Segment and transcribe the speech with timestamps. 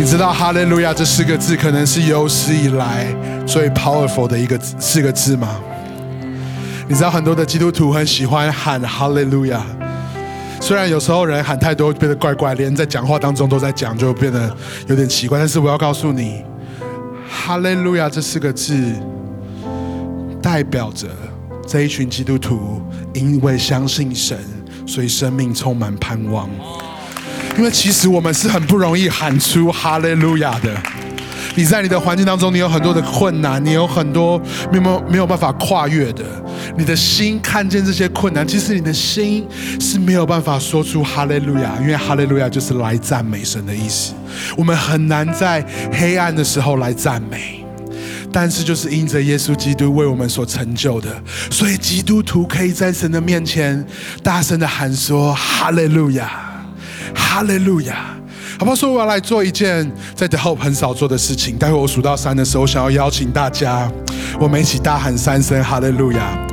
[0.00, 3.14] 你知道“哈利路亚”这四个字可能是有史以来
[3.46, 5.60] 最 powerful 的一个四个字吗？
[6.88, 9.62] 你知道很多的基督徒很喜欢喊“哈利路亚”，
[10.58, 14.50] 虽然有时候人喊太多变得怪怪，连在讲话当中都在讲，就变得
[14.86, 15.38] 有点奇怪。
[15.38, 16.42] 但是我要告诉你
[17.30, 18.82] ，“哈利路亚”这四个字
[20.40, 21.08] 代表着
[21.68, 22.80] 这一群基督徒
[23.12, 24.38] 因为相信神，
[24.86, 26.48] 所以生命充满盼望。
[27.60, 30.74] 因为其实我们是很不容易喊出哈利路亚的。
[31.56, 34.40] 你在你的环境当中，你有很多的困难，你有很多
[34.72, 36.24] 没有没有办法跨越的。
[36.78, 39.46] 你的心看见这些困难，其实你的心
[39.78, 44.14] 是没有办法说出哈利路亚，因为哈利路亚就是来赞美神的意思。
[44.56, 47.62] 我们很难在黑暗的时候来赞美，
[48.32, 51.08] 但是就是因着耶稣基督为我们所成就的，
[51.50, 53.86] 所以基督徒可以在神的面前
[54.22, 56.46] 大声的喊说哈利路亚。
[57.14, 58.16] 哈利路亚！
[58.58, 58.74] 好不好？
[58.74, 61.56] 说我要来做一件在 The Hope 很少做的事情。
[61.56, 63.90] 待会我数到三的时候，想要邀请大家，
[64.38, 66.46] 我们一起大喊三声哈利路亚！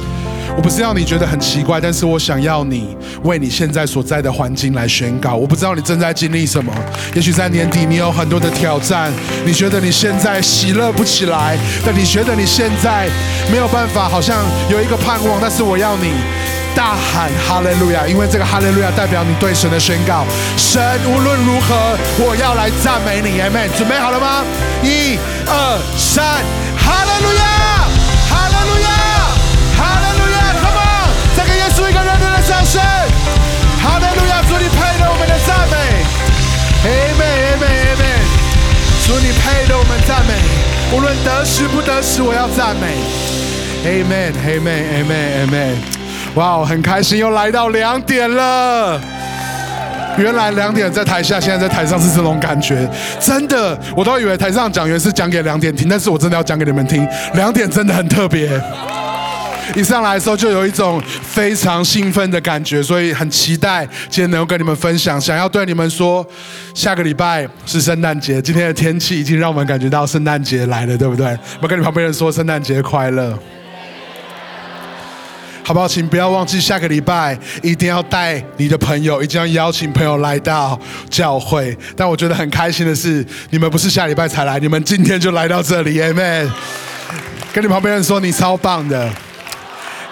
[0.57, 5.35] 我不是要你觉得很奇怪，但是我想要你为你现在所在的环境来宣告。
[5.35, 6.73] 我不知道你正在经历什么，
[7.13, 9.13] 也许在年底你有很多的挑战，
[9.45, 13.07] 你觉得你现在喜乐不起来，但你觉得你现在
[13.51, 15.37] 没有办法，好像有一个盼望。
[15.39, 16.11] 但是我要你。
[16.75, 20.23] 大喊哈利路亚，因为这个哈利路亚代表你对神的宣告。
[20.57, 23.67] 神无论如何，我要来赞美你，Amen。
[23.75, 24.43] 准备好了吗？
[24.83, 26.23] 一、二、三，
[26.77, 27.41] 哈利路亚，
[28.29, 28.89] 哈利路亚，
[29.75, 30.06] 哈利
[32.67, 32.81] 声。
[33.81, 35.75] 哈利路亚，主你配得我们的赞美
[36.83, 38.03] ，Amen，Amen，Amen。
[39.05, 40.33] 主你配得我们赞美，
[40.93, 42.87] 无论得时不得时，我要赞美
[43.85, 45.75] ，Amen，Amen，Amen，Amen。
[46.35, 48.99] 哇，很开心又来到两点了。
[50.17, 58.49] 原来两点在台下，现在在台上是这种感觉，真的，我都以为台上讲员是讲给两点听，但是我真的要讲给你们听，两点真的很特别。
[59.75, 66.25] 一上来的时候就有一种非常兴奋的感觉，所以很期待今天能够跟你们分享，想要对你们说，
[66.73, 71.37] 下个礼拜是圣诞节，今天的天气已经让我们感觉到圣诞节来了，对不对？
[71.61, 73.37] 我跟你旁边人说圣诞节快乐。
[75.63, 75.85] 好不好？
[75.85, 81.77] 请不要忘记下个礼拜一定要带你的朋友，一定要邀请朋友来到教会。
[81.93, 86.49] 但我觉得很开心的是，你们不是下礼拜才来，你们今天就来到这里，Amen。
[87.51, 89.11] 跟你旁边人说，你超棒的。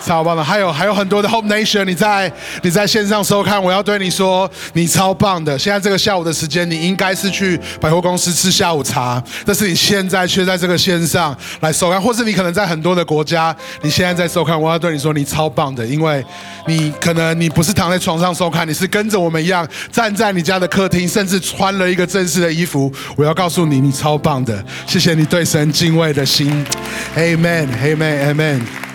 [0.05, 5.57] 超棒的，还有还有很多的 Hope Nation，你在你在线上收看，我要对你说，你超棒的。
[5.57, 16.23] 现在这个下午的时间，你应该是去百货公司吃下午茶，但是你现在却在这个线上来收看，或是你可能在很多的国家，你现在在收看，我要对你说，你超棒的，因为
[16.67, 22.91] 你可能你不是躺在床上收看，你是跟着我们一样站在你家的客厅，甚至穿了一个正式的衣服。
[23.15, 26.63] 我要告诉你，你超棒的，谢谢你对神敬畏的心
[27.15, 28.94] ，Amen，Amen，Amen。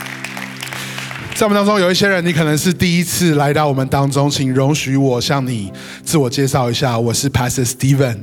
[1.40, 5.72] 在我们当中有一些人，你可能是第一次来到我们当中，请容许我向你
[6.04, 8.18] 自我介绍一下，我是 Pastor Steven。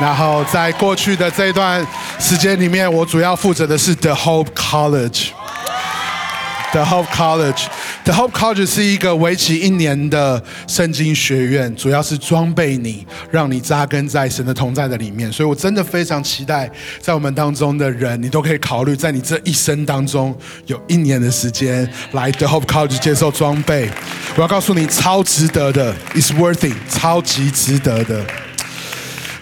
[0.00, 1.86] 然后在过去的这一段
[2.18, 5.32] 时间里面，我主要负责的是 The Hope College。
[6.72, 15.32] The Hope College，The Hope College 是一个为期一年的圣经学院，主要是装备你，让你扎根在神的同在的里面。
[15.32, 16.70] 所以我真的非常期待，
[17.00, 20.32] 在我们当中的人，你都可以考虑，在你这一生当中
[20.66, 23.90] 有一年的时间来 The Hope College 接受装备。
[24.36, 28.24] 我要告诉你，超值得的，It's worth it，超级值得的。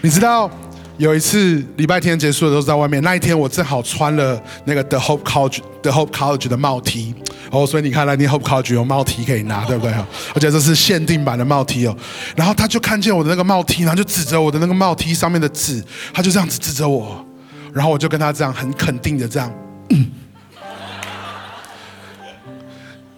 [0.01, 0.49] 你知道？
[0.99, 7.15] 有一次礼拜天结束的时候在外面，那一天我正好穿了那个 The Hope College The Hope College 的帽 T
[7.51, 11.95] 哦，所以你看来你 Hope College 有帽 T 可以拿，对不对而且这是限定版的帽 T 哦。
[12.35, 15.81] 然后他就看见我的那个帽 T，然后就指着我的那个帽 T 上面的字，
[16.13, 17.25] 他就这样子指着我，
[17.73, 19.49] 然后我就跟他这样很肯定的这样，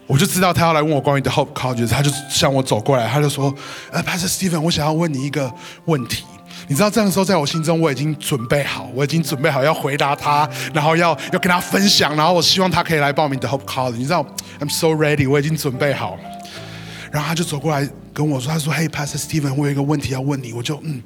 [0.05, 3.51] 我就知道他要来问我关于 The Hope College，他就向我走过来，他就说
[3.91, 5.51] ：“呃，Pastor Stephen，我想要问你一个
[5.85, 6.23] 问题。”
[6.71, 13.97] 你知道这样的时候，在我心中我已经准备好，我已经准备好要回答他，然后要要跟他分享，然后我希望他可以来报名的 Hope College。
[13.97, 14.25] 你知道
[14.61, 16.17] ，I'm so ready，我已经准备好。
[17.11, 21.03] 然后他就走过来跟我说：“他说，Hey Pastor Steven，我有一个问题要问你。”我就嗯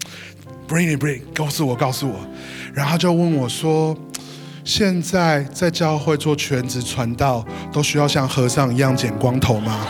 [0.69, 2.19] ，Bring it，Bring，告诉我，告诉我。
[2.71, 3.97] 然后他就问我说
[4.63, 7.43] ：“现在在教会做全职传道，
[7.73, 9.87] 都需要像和尚一样剪光头吗？”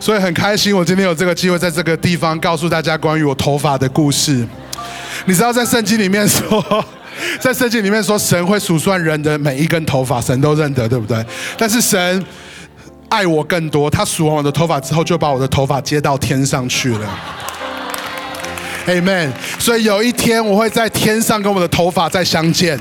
[0.00, 4.44] 所以很开心，我今天有这个机会在这个地方告诉大家关于我头发的故事。
[5.26, 6.84] 你知道，在圣经里面说，
[7.38, 11.22] 在圣经里面说，神会数算人的每一根头发，神都认得，对不对？
[11.58, 12.24] 但是神
[13.10, 13.90] 爱我更多。
[13.90, 17.18] 他数完我的头发之后，就把我的头发接到天上去了。
[18.86, 19.30] Amen。
[19.58, 22.80] 所以有一天我会在天上跟我的头发再相见。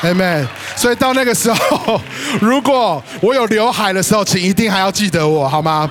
[0.00, 0.46] Amen。
[0.74, 2.00] 所以到那个时候，
[2.40, 5.90] 如果我有刘海的时候，请一定还要记得我，好吗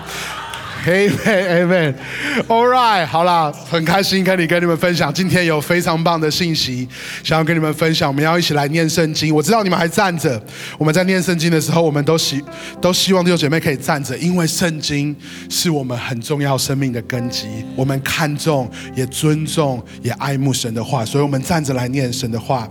[0.86, 6.88] ？Amen，Amen，All right，好啦，很开心跟你跟你们分享，今天有非常棒的信息，
[7.24, 8.08] 想要跟你们分享。
[8.08, 9.34] 我们要一起来念圣经。
[9.34, 10.40] 我知道你们还站着，
[10.78, 12.44] 我们在念圣经的时候，我们都希
[12.80, 15.16] 都希望弟兄姐妹可以站着，因为圣经
[15.50, 17.48] 是我们很重要生命的根基。
[17.76, 22.70] 我们看重、也尊重、也爱慕神的话，所以我们站着来念神的话。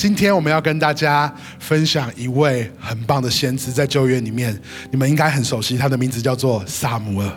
[0.00, 4.58] 今天我们要跟大家分享一位很棒的先知，在旧约里面，
[4.90, 7.30] 你们应该很熟悉，他的名字叫做萨姆尔。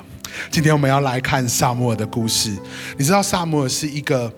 [0.50, 2.58] 今天我们要来看萨姆尔的故事。
[2.98, 4.32] 你知道萨姆尔是一个，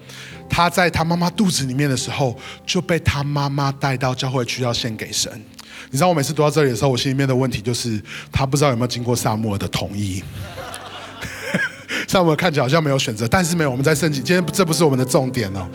[0.49, 2.35] 他在他妈妈肚子里面的时候
[2.65, 5.31] 就被他妈妈带到教会去要献给神。
[5.91, 8.01] 你知道我每次读到这里的时候，我心里面的问题就是，
[8.31, 10.23] 他不知道有没有经过萨姆尔的同意。
[12.09, 14.23] 萨姆尔看起来好像没有选择，但是没有，我们在圣经。
[14.23, 15.69] 今天这不是我们的重点哦。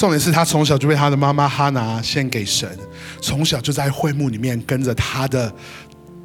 [0.00, 2.66] 重点是他从小就被他的妈妈哈拿献给神，
[3.20, 5.54] 从小就在会幕里面跟着他的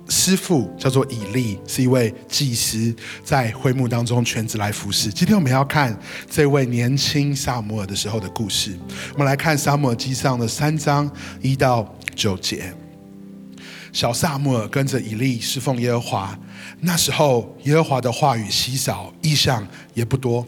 [0.07, 5.09] 师傅，叫做以利，是一位祭司，在会幕当中全职来服侍。
[5.09, 5.93] 今天我们要看
[6.29, 8.79] 这位年轻萨摩尔的时候的故事。
[9.11, 11.11] 我们来看萨摩尔记上的三章
[11.41, 12.73] 一到九节。
[13.91, 16.39] 小萨摩尔跟着以利侍奉耶和华，
[16.79, 20.47] 那时候耶和华的话语稀少，意象也不多。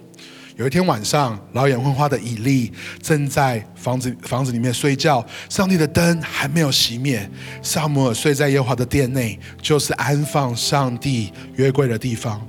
[0.58, 7.30] 有一天晚上，老眼昏花的以利正在房子房子里面睡觉，上帝的灯还没有熄灭。
[7.62, 12.42] 萨姆尔睡在耶和华的殿内，就是安放上帝约柜的地方。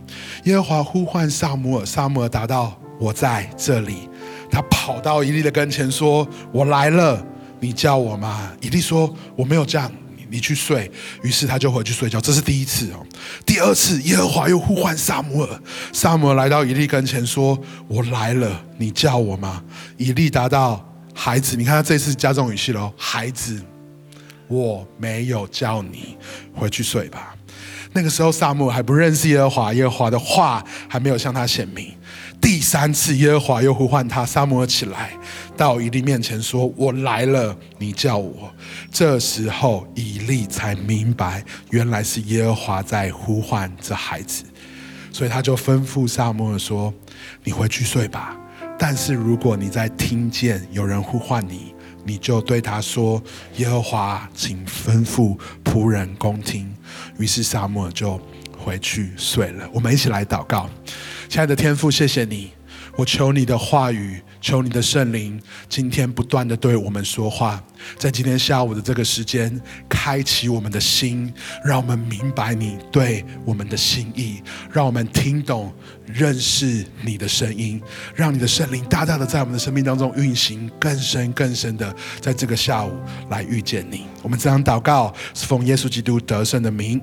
[0.44, 4.08] 耶和华呼唤萨姆尔，萨姆尔答道：“我在这里。”
[4.50, 7.22] 他跑到以利的跟前说：“我来了，
[7.60, 9.93] 你叫我吗？”以利说：“我没有这样。”
[10.30, 10.90] 你去睡，
[11.22, 12.20] 于是他就回去睡觉。
[12.20, 13.06] 这是第一次哦。
[13.46, 17.58] 第二次，耶和华又呼唤萨姆尔，萨姆尔来到以利跟前说
[17.88, 19.62] ：“我来了，你叫我吗？”
[19.96, 23.60] 以利答道：“孩子，你看他这次加重语气了，孩子，
[24.46, 26.16] 我没有叫你
[26.54, 27.34] 回去睡吧。”
[27.92, 31.92] 那个时候，萨姆还不认识耶和华，耶和华的话还没有向他显明。
[32.40, 35.12] 第三次，耶和华又呼唤他，萨摩尔起来，
[35.56, 38.52] 到以利面前说：“我来了，你叫我。”
[38.90, 44.44] 这时候，以利才明白，原来是耶和华在呼唤这孩子，
[45.12, 46.93] 所以他就吩咐萨摩尔说
[47.44, 48.37] ：“你回去睡吧。
[48.79, 51.75] 但是如果你在听见有人呼唤你，
[52.05, 53.23] 你就对他说
[53.58, 56.73] ：‘耶和华，请吩咐仆人恭听。’
[57.19, 58.20] 于是萨摩尔就
[58.56, 59.69] 回去睡了。
[59.73, 60.69] 我们一起来祷告。
[61.28, 62.50] 亲爱的天父，谢谢你，
[62.96, 65.38] 我求你的话语，求你的圣灵，
[65.69, 67.62] 今天不断的对我们说话，
[67.98, 69.60] 在今天下午的这个时间，
[69.90, 71.30] 开启我们的心，
[71.62, 74.42] 让我们明白你对我们的心意，
[74.72, 75.70] 让我们听懂、
[76.06, 77.81] 认识你的声音，
[78.14, 82.98] 让你的圣灵大大的在我们的生命当中运行，更深更深的在这个下午
[83.28, 84.06] 来遇见你。
[84.22, 86.98] 我们这样祷告，是奉耶稣基督得胜的名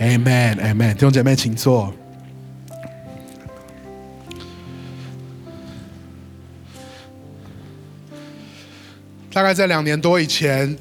[0.00, 0.94] ，Amen，Amen。
[0.94, 1.92] 弟兄姐妹，请坐。
[9.36, 10.74] 大概在两年多以前，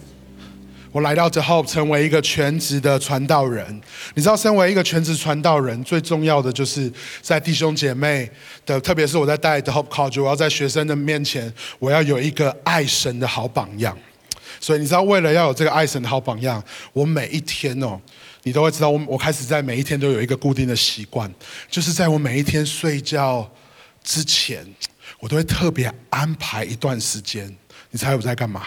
[0.93, 3.65] 我来到之后，成为一个全职的传道人。
[4.13, 6.89] 你知道，身为一个全职传道人，最重要的就是
[7.21, 8.31] 在弟兄姐妹
[8.65, 13.97] 的，特别是我在带 The Hope College，我要在学生的面前，我要有一个爱神的好榜样。
[14.61, 17.99] 所以你知道，为了要有这个爱神的好榜样，我每一天哦，
[18.43, 21.29] 你都会知道，我我开始在每一天都有一个固定的习惯，
[21.69, 23.51] 就是在我每一天睡觉
[24.01, 24.65] 之前，
[25.19, 27.53] 我都会特别安排一段时间。
[27.95, 28.63] 你猜我在干嘛？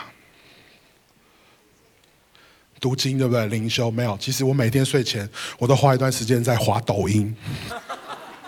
[2.81, 3.45] 读经对不对？
[3.49, 4.17] 灵修没有。
[4.19, 7.37] 其实我每天睡前，我都花一段时间在滑抖音。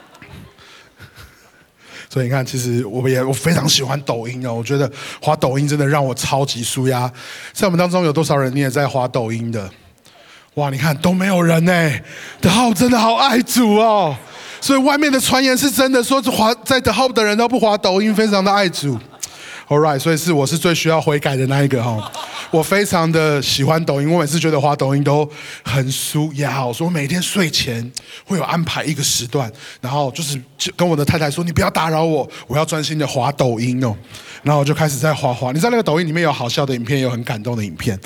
[2.08, 4.54] 所以你看，其实我也我非常喜欢抖音哦。
[4.54, 7.12] 我觉得滑抖音真的让我超级舒压。
[7.52, 9.70] 在我们当中有多少人你也在滑抖音的？
[10.54, 12.00] 哇，你看都没有人呢。
[12.40, 14.16] 德浩真的好爱主哦。
[14.62, 18.98] 所以外面的传言是真的，说是滑在德浩的人都不滑抖音，非常的爱主。
[19.70, 22.10] All right，所以是我是最需要悔改的那一个哈。
[22.50, 25.30] 我非常的喜欢抖音，我每次觉得滑抖音都
[25.62, 26.66] 很舒压。
[26.66, 27.88] 我说每天睡前
[28.24, 29.48] 会有安排一个时段，
[29.80, 30.36] 然后就是
[30.74, 33.96] 跟我的太太说：“你不要打扰我，我要专心的滑抖音哦。”
[34.42, 35.52] 然后我就开始在滑滑。
[35.52, 37.96] 你知道那个抖音里面有好笑的影片，有很感动的影片。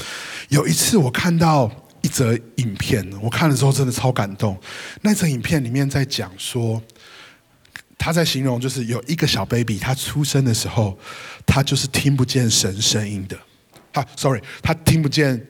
[0.51, 1.71] 有一次我看到
[2.03, 4.55] 一则影片，我看的时候真的超感动。
[5.01, 6.83] 那则影片里面在讲说。
[7.99, 10.99] 他在形容，就是有一个小 baby，他出生的时候，
[11.47, 13.39] 他就是听不见神声音的。
[13.93, 15.47] 啊，sorry，他听不见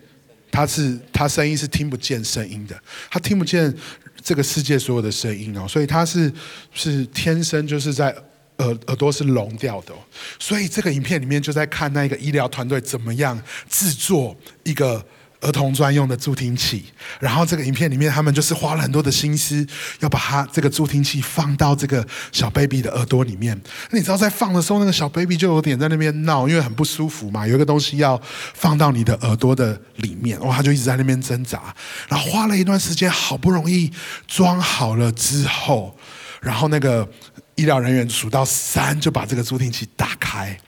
[0.51, 2.79] 他是他声音是听不见声音的，
[3.11, 3.75] 他听不见
[4.23, 6.33] 这个世界所有的声音哦，所以他是
[6.73, 8.15] 是天生就是在
[8.59, 9.95] 耳耳朵是聋掉的，
[10.39, 15.05] 所以这个影片里面就在看那个医疗团队怎么样制作一个。
[15.45, 16.85] 儿童专用的助听器，
[17.21, 19.67] 然后这个影片里面，他们就是花了很多的心思，
[20.01, 23.61] 要把它这个助听器放到这个小 baby 的耳朵里面。
[23.91, 28.21] 你知道在放的时候，那个小 baby 就有点在那边闹，因为很不舒服嘛，有一个东西要
[28.55, 31.75] 放到你的耳朵的里面，哇，他就一直在那边挣扎。
[32.09, 33.93] 然后花了一段时间，好不容易
[34.27, 35.97] 装好了之后，
[36.41, 37.09] 然后那个
[37.57, 40.59] 医疗人员数到三，就把这个助听器打开。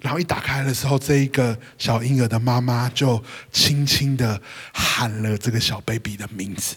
[0.00, 4.40] 然后一打开的时候，这一个小婴儿的妈妈就轻轻的
[4.72, 6.76] 喊了这个小 baby 的名字，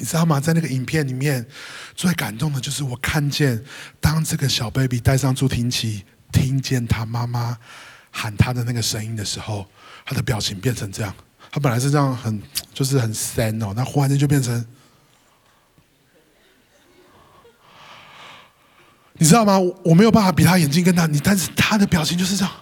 [0.00, 0.40] 你知道吗？
[0.40, 1.46] 在那个影片里面，
[1.94, 3.62] 最感动的就是我看见，
[4.00, 7.56] 当这个小 baby 戴上助听器，听见他妈妈
[8.10, 9.64] 喊他的那个声音的时候，
[10.04, 11.14] 他的表情变成这样。
[11.52, 14.66] 他本来是这样，很就是很 sad 哦，那忽然间就变成。
[19.18, 19.58] 你知道吗？
[19.84, 22.52] 我没有办法比他眼睛更大，你但是他的表情就是这样。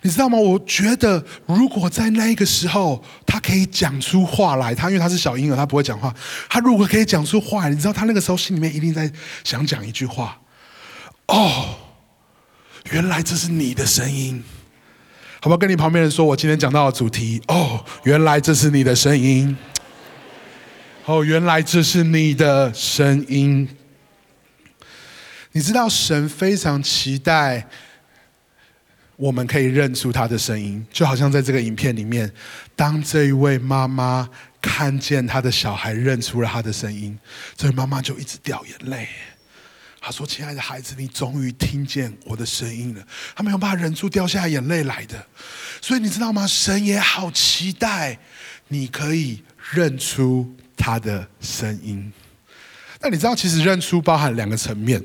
[0.00, 0.38] 你知道吗？
[0.38, 6.14] 我觉得如果在那个时候他可以讲出话来，他因为他是小婴儿，他不会讲话。
[6.48, 9.10] 他如果可以讲出话来，你知道他那个时候心里面一定在
[9.44, 10.38] 想讲一句话：
[11.28, 11.74] 哦，
[12.90, 14.42] 原来这是你的声音。
[15.40, 15.56] 好不好？
[15.58, 17.40] 跟你旁边人说，我今天讲到的主题。
[17.48, 19.56] 哦，原来这是你的声音。
[21.04, 23.68] 哦，原来这是你的声音。
[25.56, 27.64] 你知道神非常期待
[29.14, 32.28] 我们可以认出他的声音，就好像在这个影片里面，
[32.74, 34.28] 当这一位妈妈
[34.60, 37.16] 看见她的小孩认出了他的声音，
[37.56, 39.06] 这位妈妈就一直掉眼泪。
[40.00, 43.06] 她说：“亲爱的孩子，你终于听见我的声音了。”
[43.36, 45.24] 她没有办法忍住掉下眼泪来的。
[45.80, 46.44] 所以你知道吗？
[46.48, 48.18] 神也好期待
[48.66, 52.12] 你可以认出他的声音。
[53.00, 55.00] 那你知道，其实认出包含两个层面。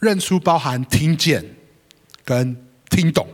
[0.00, 1.44] 认出包含听见
[2.24, 2.56] 跟
[2.90, 3.26] 听懂，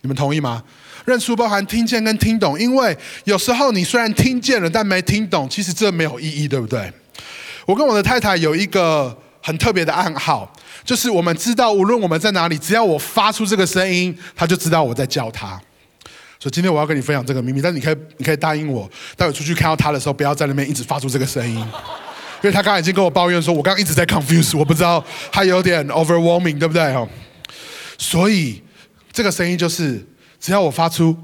[0.00, 0.62] 你们同意吗？
[1.04, 6.92] 认出包含听见跟听懂，因为有时候你虽然听见了，但没听懂，其实这没有意义，对不对？
[7.64, 10.52] 我跟我的太太有一个很特别的暗号，
[10.84, 15.60] 就是我们知道无论我们在哪里，只要我发出这个声音，他就知道我在叫他。
[16.38, 21.66] 所以今天我要跟你分享这个秘密，但你可以你可以答应我，待会出去看到他的时候，不要在那边一直发出这个声音。
[22.40, 26.92] 因为他刚刚已经跟我抱怨说，我刚刚一直在 confuse，我不知道他有点 overwhelming，对不对？
[26.92, 27.06] 哈，
[27.98, 28.62] 所以
[29.12, 30.06] 这个声音就是，
[30.38, 31.16] 只要我发出，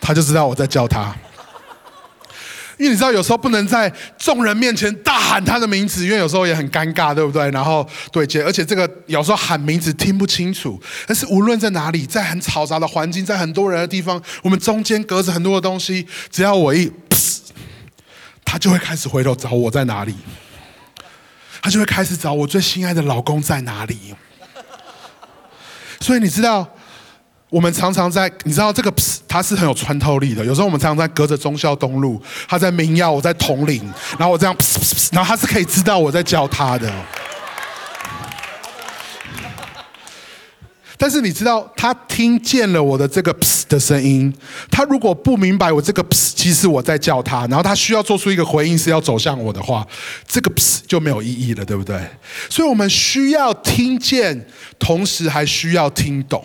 [0.00, 1.14] 他就知道我在叫他。
[2.76, 7.50] 因为你知道，有时候不能在众人面前大喊他的名字，因为有时候也很尴尬，对不对？
[7.50, 10.80] 然后对接，而且这个有时候喊名字听不清楚。
[11.06, 16.92] 但是无论在哪里，在很嘈杂的环境，在很多人的地方，我们中间隔着很多的东西，只要我一。
[18.44, 20.14] 他就会开始回头找我在哪里，
[21.62, 24.14] 他就会开始找我最心爱的老公在哪里。
[26.00, 26.68] 所以你知道，
[27.48, 28.92] 我们常常在，你知道这个
[29.26, 30.44] 他是很有穿透力的。
[30.44, 33.82] 有时候我们常常在隔着忠孝东路，他在民耀，我在铜陵，
[34.18, 34.54] 然后我这样，
[35.12, 36.92] 然后他是可以知道我在叫他的。
[40.96, 43.36] 但是你知道，他听见了我的这个
[43.68, 44.32] 的声音。
[44.70, 49.86] 他如果不明白我这个其实我在叫他，然后他需要做出一个回应，是要走向我的话，
[50.26, 50.52] 这个
[50.86, 52.00] 就没有意义了，对不对？
[52.48, 54.46] 所以我们需要听见，
[54.78, 56.44] 同时还需要听懂。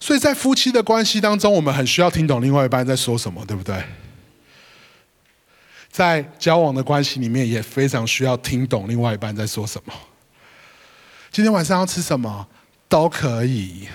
[0.00, 3.82] 所以在夫妻的关系当中，我们很需要听懂另外一半在说什么，对不对？
[5.90, 9.92] 在交往的关系里面，也非常需要听懂另外一半在说什么。
[11.38, 12.44] 今天晚上要吃什么
[12.88, 13.86] 都可以，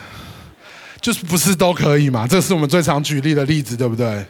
[1.02, 2.26] 就是不是都可以嘛？
[2.26, 4.26] 这是我们最常举例的例子，对不对？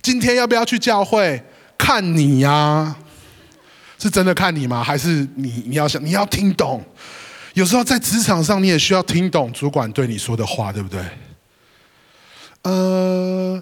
[0.00, 1.42] 今天要不要去教会？
[1.76, 2.94] 看你呀，
[3.98, 4.84] 是真的看你吗？
[4.84, 6.80] 还是你你要想你要听懂？
[7.54, 11.00] 有时候在职场上，你也需要听懂主管对你说的话，对不对？
[12.62, 13.60] 呃，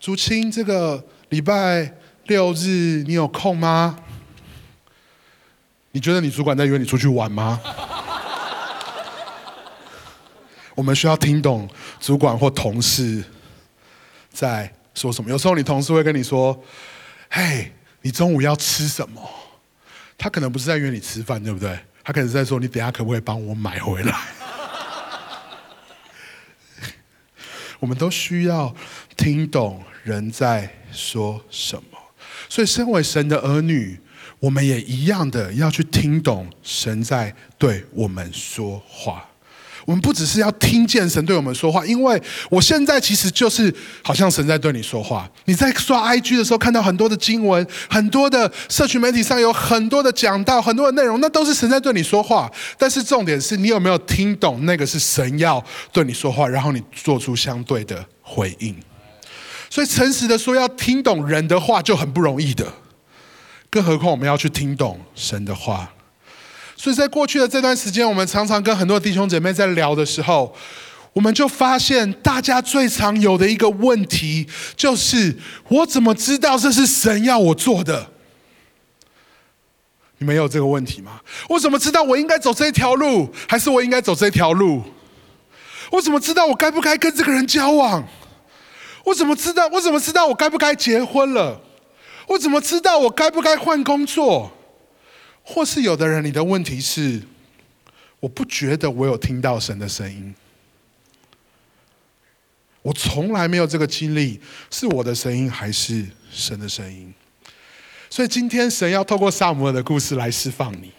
[0.00, 1.92] 竹青，这个礼拜
[2.24, 3.98] 六日你有空吗？
[5.94, 7.60] 你觉得你主管在约你出去玩吗？
[10.74, 11.70] 我们需要听懂
[12.00, 13.22] 主管或同事
[14.32, 15.30] 在说什么。
[15.30, 16.60] 有时候你同事会跟你说
[17.30, 17.70] ：“嘿，
[18.02, 19.22] 你中午要吃什么？”
[20.18, 21.78] 他可能不是在约你吃饭，对不对？
[22.02, 24.18] 他可能是在说：“你等下可不可以帮我买回来？”
[27.78, 28.74] 我们都需要
[29.16, 31.96] 听懂人在说什么。
[32.48, 34.00] 所以，身为神的儿女。
[34.44, 39.24] 我们也一样的要去听懂神在对我们说话。
[39.86, 45.26] 我们不只是要听见神对我们说话，因为我现在其实就是好像神在对你说话。
[45.46, 52.50] 你在刷 IG 的时候看到很多的经文，很多的社群媒体上有很多的讲道，很多的内容，那都是神在对你说话。
[52.76, 58.76] 但是重点是你有没有听懂那个是神要对你说话，然后你做出相对的回应。
[59.70, 62.70] 所以诚实的说，要听懂人的话就很不容易的，
[63.74, 65.90] 更何况我们要去听懂神的话。
[66.76, 70.54] 所以在过去的这段时间，我们常常跟很多弟兄姐妹在聊的时候，
[71.12, 78.10] 我们就发现，大家最常有的一个问题就是：我怎么知道这是神要我做的？
[80.18, 81.20] 你们有这个问题吗？
[81.48, 84.84] 我怎么知道我应该走这条路，还是我应该走这条路？
[85.90, 88.06] 我怎么知道我该不该跟这个人交往？
[89.04, 89.66] 我怎么知道？
[89.72, 91.60] 我怎么知道我该不该结婚了？
[92.26, 94.52] 我怎么知道我该不该换工作？
[95.42, 97.22] 或是有的人，你的问题是，
[98.20, 100.34] 我不觉得我有听到神的声音，
[102.80, 104.40] 我从来没有这个经历，
[104.70, 107.12] 是我的声音还是神的声音？
[108.08, 110.90] 所以今天神要透过萨姆尔的故事来释放你。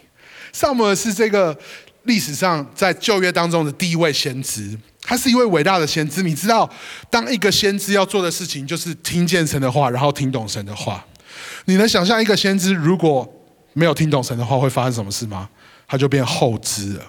[0.54, 1.58] 萨姆尔是这个
[2.04, 4.78] 历史上在旧约当中的第一位先知。
[5.02, 6.70] 他是一位伟大的先知，你知道，
[7.10, 11.04] 当一个先知要做的事情就是听见神的话，然后听懂神的话。
[11.66, 13.28] 你能想象一个先知如果
[13.74, 15.50] 没有听懂神的话会发生什么事吗？
[15.88, 17.04] 他就变后知了。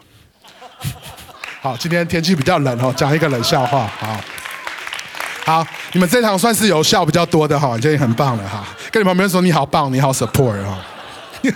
[1.63, 3.87] 好，今天天气比较冷哦，讲一个冷笑话。
[3.99, 4.21] 好，
[5.45, 8.67] 好，你们这场算是有笑比较多的哈，已经很棒了哈。
[8.93, 10.85] 跟你旁边说你好棒，你好 support 哈。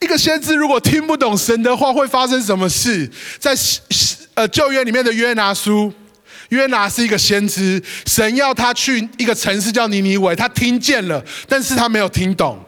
[0.00, 3.10] 一个先知如果听不懂神的话，会发生什么事？
[3.38, 3.54] 在
[4.34, 5.92] 呃旧约里面的约拿书，
[6.50, 12.58] 约拿是一个先知，神要他去一个城市叫尼尼微，他听见了，但是他没有听懂。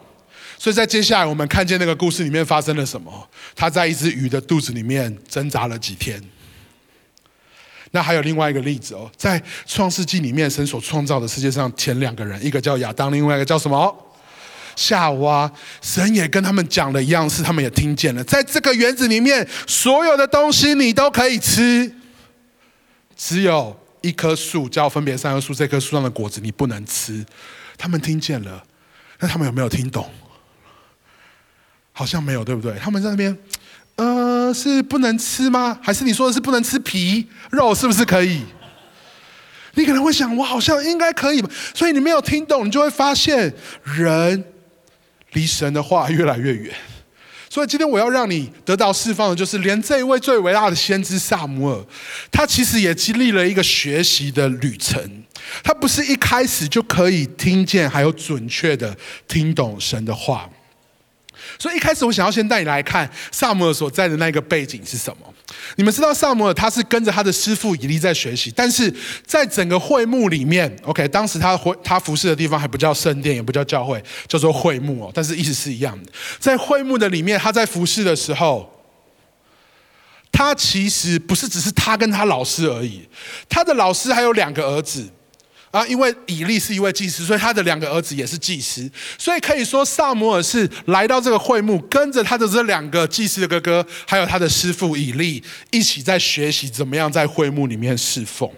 [0.57, 3.29] 所以在接下来我们看见那个故事里面发生了什么？
[3.55, 6.21] 他在一只鱼的肚子里面挣扎了几天。
[7.91, 13.95] 那还有另外一个例子哦，在创世纪里面，神所创造的世界上前两个人，一个叫亚当，另外一个叫什么？
[14.75, 15.49] 夏娃，
[15.81, 18.23] 神也跟他们讲了一样事，他们也听见了。
[18.25, 21.91] 在这个园子里面，所有的东西你都可以吃，
[23.17, 27.25] 只有一棵树叫分别三棵树，这棵树上的果子你不能吃。
[27.77, 28.63] 他们听见了，
[29.19, 30.09] 那他们有没有听懂？
[31.91, 32.77] 好像没有，对不对？
[32.79, 33.37] 他们在那边，
[33.95, 35.79] 呃，是不能吃吗？
[35.81, 37.73] 还是你说的是不能吃皮肉？
[37.73, 38.43] 是不是可以？
[39.73, 41.49] 你可能会想，我好像应该可以吧？
[41.73, 43.53] 所以你没有听懂，你就会发现
[43.83, 44.45] 人。
[45.33, 46.73] 离神的话越来越远，
[47.57, 51.83] 所以今天我要让你得到释放的，就是连这一位最伟大的先知萨姆尔，
[52.31, 55.01] 他其实也经历了一个学习的旅程。
[55.63, 58.95] 他不是一开始就可以听见，还有准确的
[59.27, 60.47] 听懂神的话。
[61.57, 65.33] 所以一开始我想要先带你来看萨姆尔所在的那个背景是什么。
[65.77, 68.93] 你们知道萨摩尔他是跟着他的师傅以利在学习，但是
[69.25, 75.11] 在整个会幕里面，OK，当时他会他服侍的地方还不叫圣殿，也不叫教会，叫做会幕哦。
[75.13, 78.69] 但是意思是一样的，在会幕的里面，他在服侍的时候，
[80.31, 83.07] 他其实不是只是他跟他老师而已，
[83.47, 85.07] 他的老师还有两个儿子。
[85.71, 98.49] 啊，因为以利是一位祭司，所以他的两个儿子也是祭司，所以可以说萨摩尔是来到这个会幕，跟着他的这两个祭司的哥哥，还有他的师傅以利，一起在学习怎么样在会幕里面侍奉。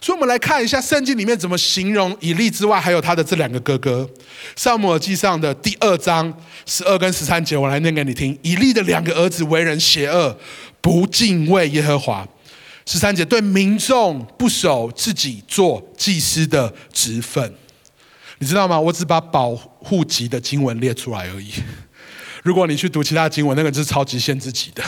[0.00, 4.06] 所以，我们来看一下圣经里面怎么形容以利之外，还有他的这两个哥哥。
[4.54, 6.30] 萨摩尔记上的第二章
[6.66, 8.38] 十二跟十三节，我来念给你听。
[8.42, 10.38] 以利的两个儿子为人邪恶，
[10.82, 12.28] 不敬畏耶和华。
[12.86, 17.54] 十三节对民众不守自己做祭司的职分，
[18.38, 18.78] 你知道吗？
[18.78, 21.50] 我只把保护级的经文列出来而已。
[22.42, 24.84] 如果你去读其他经文，那个是超级限制级的，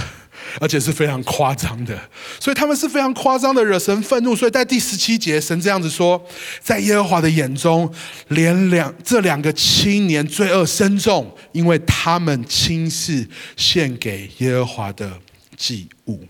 [0.61, 1.99] 而且是非常夸张的。
[2.39, 4.37] 所以他们是非常夸张的，惹神愤怒。
[4.37, 6.23] 所以在第十七节，神这样子说：
[6.61, 7.91] 在耶和华的眼中，
[8.29, 15.11] 连两这两个青年罪恶深重，因为他们轻视献给耶和华的
[15.57, 16.21] 祭物。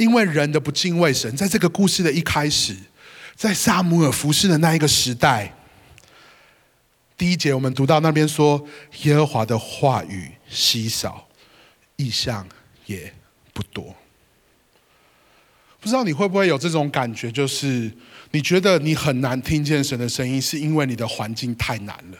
[0.00, 2.74] 因为人的不敬畏神，在这个故事的一开始，
[3.36, 5.54] 在萨姆尔服侍的那一个时代，
[7.18, 8.66] 第一节我们读到那边说，
[9.02, 11.28] 耶和华的话语稀少，
[11.96, 12.48] 意象
[12.86, 13.12] 也
[13.52, 13.94] 不多。
[15.78, 17.92] 不知道你会不会有这种感觉，就是
[18.30, 22.16] 你觉得你很难听见神的声音，是因为你的环境太难了。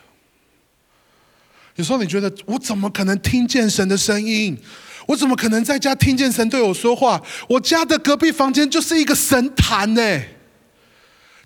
[1.76, 4.58] 有时候你觉得，我怎么可能听见神的声音？
[5.10, 7.20] 我怎么可能在家听见神对我说话？
[7.48, 10.20] 我家的隔壁房间就是一个神坛呢，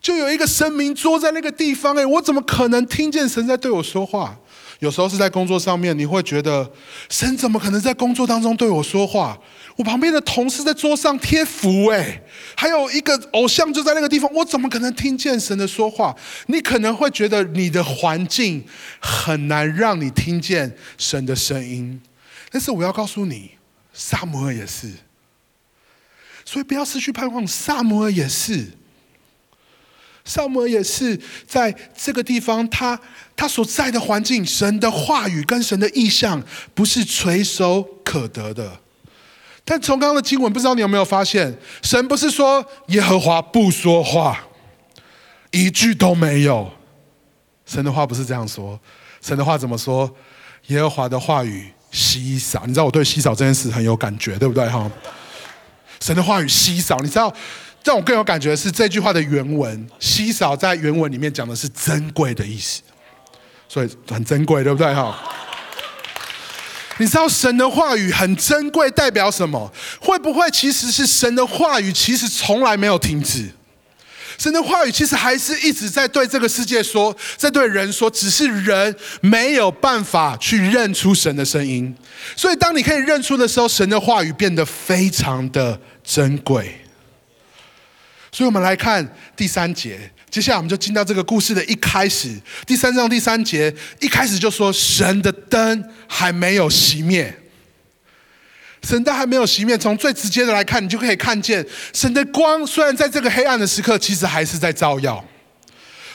[0.02, 4.38] 就有一个神明坐在那个地方哎，我怎么可能听见神在对我说话？
[4.80, 6.70] 有时候是在工作上面，你会觉得
[7.08, 9.38] 神怎么可能在工作当中对我说话？
[9.76, 12.22] 我旁边的同事在桌上贴符，哎，
[12.54, 16.14] 还有一个偶像就在那个地方，我怎么可能听见神的说话？
[16.48, 18.62] 你可能会觉得你的环境
[19.00, 21.98] 很难让你听见神的声音，
[22.54, 23.50] 但是我要告诉你，
[23.92, 24.92] 萨摩尔也是，
[26.44, 28.70] 所以不要失去盼望，萨摩尔也是。
[30.24, 32.96] 萨摩尔也是在这个地方，他
[33.34, 36.40] 他所在的环境，神的话语跟神的意象
[36.74, 38.78] 不是垂手可得的。
[39.64, 44.40] 但从刚刚的经文，不知道你有没有发现，神不是说耶和华不说话，
[45.50, 46.70] 一句都没有。
[47.66, 48.78] 神的话不是这样说，
[49.20, 50.08] 神的话怎么说？
[50.68, 52.64] 耶和华的话语稀少。
[52.66, 54.68] 你知道我对稀少这件事很有感觉，对不对？
[54.68, 54.90] 哈，
[56.00, 57.34] 神的话语稀少，你知道。
[57.84, 62.80] 让我更有感觉的是这句话的原文，稀少在原文里面讲的是珍贵的意思，
[63.68, 65.14] 所以很珍贵，对不对哈？
[66.96, 69.70] 你知道神的话语很珍贵代表什么？
[70.00, 73.50] 会不会其实是神的话语其实从来没有停止？
[74.38, 81.94] 神的话语其实还是一直在对这个世界说，在对人说，只是人没有办法去认出神的声音。
[82.36, 86.80] 所以当你可以认出的时候，神的话语变得非常的珍贵。
[88.32, 92.36] 所以我们来看第三节，接下来我们就进到这个故事的一开始。
[92.66, 97.32] 第三章第三节一开始就说，神的灯还没有熄灭，
[98.84, 99.76] 神灯还没有熄灭。
[99.78, 105.24] 从最直接的来看，你就可以看见神的光，虽然在这个黑暗的时刻，其实还是在照耀。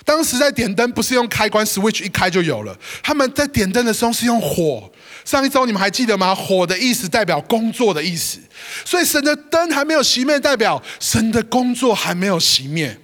[0.06, 4.90] 当时在点灯不是用开关 switch 一开就有了，他们在点灯的时候是用火。
[5.26, 6.34] 上一周你们还记得吗？
[6.34, 8.40] 火的意思代表工作的意思，
[8.84, 12.98] 所以神的灯还没有熄灭，代表神的工作还没有熄灭。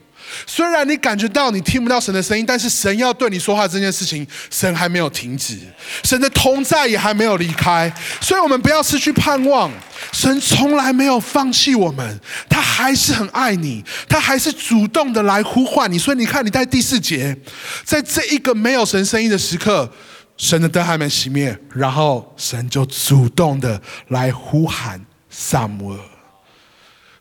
[0.46, 5.58] 虽然你感觉到你听不到神的声音，但是神要对你说话这件事情，神还没有停止，
[6.04, 7.92] 神的同在也还没有离开。
[8.22, 9.72] 所以我们不要失去盼望，
[10.12, 12.20] 神从来没有放弃我们，
[12.50, 15.98] 他还是很爱你，他还是主动的来呼唤你。
[15.98, 17.38] 所以你看，你在第四节，
[17.84, 19.92] 在这一个没有神声音的时刻。
[20.38, 26.00] 神的灯还没熄灭，然后神就主动的来呼喊萨摩尔。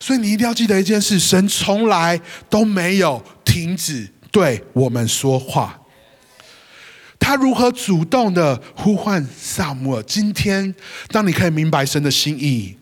[0.05, 5.81] 所以你一定要记得一件事：神从来都没有停止对我们说话。
[7.19, 10.03] 他如何主动的呼唤萨姆尔？
[10.03, 10.75] 今天，
[11.09, 12.77] 当你可以明白神的心意，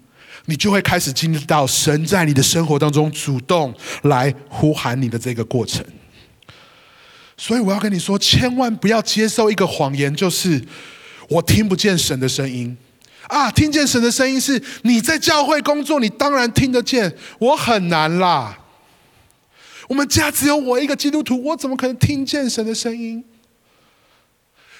[0.46, 5.84] 你就会开始经历到神在你的生活当中主动来呼喊你的这个过程。
[7.36, 10.60] 所以我要跟你说，千万不要接受一个谎言，就是
[11.28, 12.76] 我听不见神的声音
[13.32, 13.50] 啊！
[13.50, 17.16] 听见神的声音是你在教会工作，你当然听得见。
[17.38, 18.58] 我很难啦，
[19.88, 23.24] 我们家只有我一个基督徒，我怎么可能听见神的声音？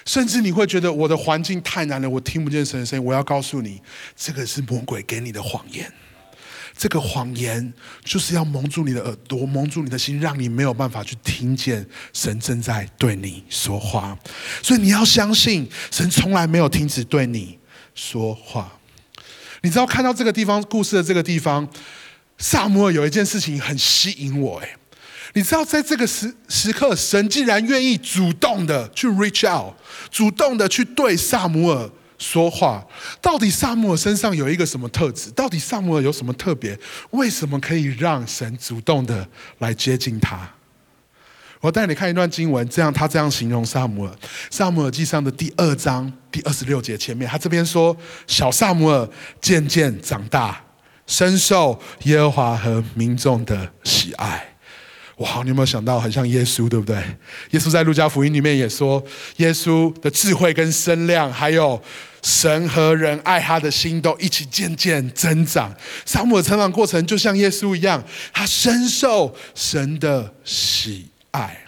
[0.05, 3.03] 甚至你会觉得我的环境太难了，我听不见神的声音。
[3.03, 3.81] 我要告诉你，
[4.15, 5.91] 这个是魔鬼给你的谎言。
[6.77, 14.15] 这个谎言就是要蒙住你的耳朵，蒙住你的心，让你没有办法去听见神正在对你说话。
[14.61, 17.57] 所以你要相信，神从来没有停止对你
[17.93, 18.79] 说话。
[19.61, 21.67] 你知道，看到这个地方故事的这个地方，
[22.37, 24.59] 萨摩尔有一件事情很吸引我。
[24.59, 24.75] 哎，
[25.33, 29.73] 你知道，在这个时时刻，神竟然愿意主动的去 reach out，
[30.11, 31.89] 主动的去对萨摩尔。
[32.19, 32.85] 说话，
[33.21, 35.29] 到底萨摩尔身上有一个什么特质？
[35.31, 36.77] 到底萨摩尔有什么特别？
[37.09, 39.27] 为什么可以让神主动的
[39.57, 40.49] 来接近他？
[41.63, 44.11] 我带你看一段经文，这样他这样形容萨姆尔：
[44.51, 47.95] 萨姆尔记上的第二章第二十六节前面，他这边说，
[48.27, 49.07] 小萨姆尔
[49.39, 50.61] 渐渐长大，
[51.07, 54.45] 深受耶和华和民众的喜爱。
[55.19, 56.97] 哇，你有没有想到很像耶稣，对不对？
[57.51, 59.01] 耶稣在路加福音里面也说，
[59.37, 61.81] 耶稣的智慧跟声量，还有。
[62.25, 65.75] 神和人爱他的心都一起渐渐增长。
[66.05, 71.65] 萨姆的成长过程就像耶稣一样，他深受神的喜爱。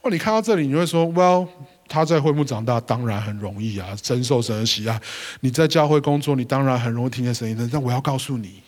[0.00, 1.46] 哇，你看到这里，你会说：“Well，
[1.86, 5.00] 他在会幕长大，当然很容易啊，深受神的喜爱。
[5.40, 7.68] 你在教会工作，你当然很容易听见声音的。
[7.72, 8.62] 但我要告诉你，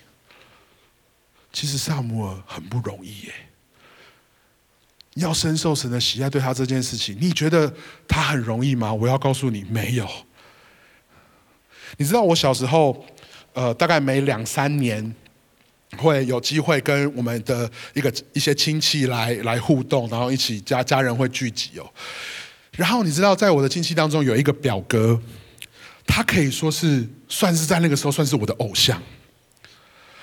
[1.53, 3.33] 其实萨姆尔很不容易耶。
[5.15, 7.73] 要深受神的喜爱，对他这件事情，你觉得
[8.07, 8.93] 他很容易吗？
[8.93, 10.09] 我要告诉你，没有。”
[11.97, 13.05] 你知道我小时候，
[13.53, 15.15] 呃，大概每两三年
[15.97, 21.87] 会有机会跟我们的一个一些亲戚来来互动，然后一起家家人会聚集哦。
[22.73, 25.21] 然后你知道，在我的亲戚当中有一个表哥，
[26.07, 29.01] 他可以说是算是在那个时候算是我的偶像。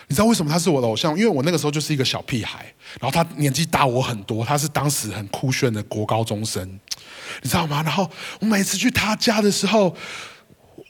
[0.07, 1.17] 你知道为什么他是我的偶像？
[1.17, 2.65] 因为我那个时候就是一个小屁孩，
[2.99, 6.67] 然后他年纪大我很多，他是当时很酷炫的国高中生，
[7.41, 7.81] 你知道吗？
[7.81, 9.95] 然后我每次去他家的时候，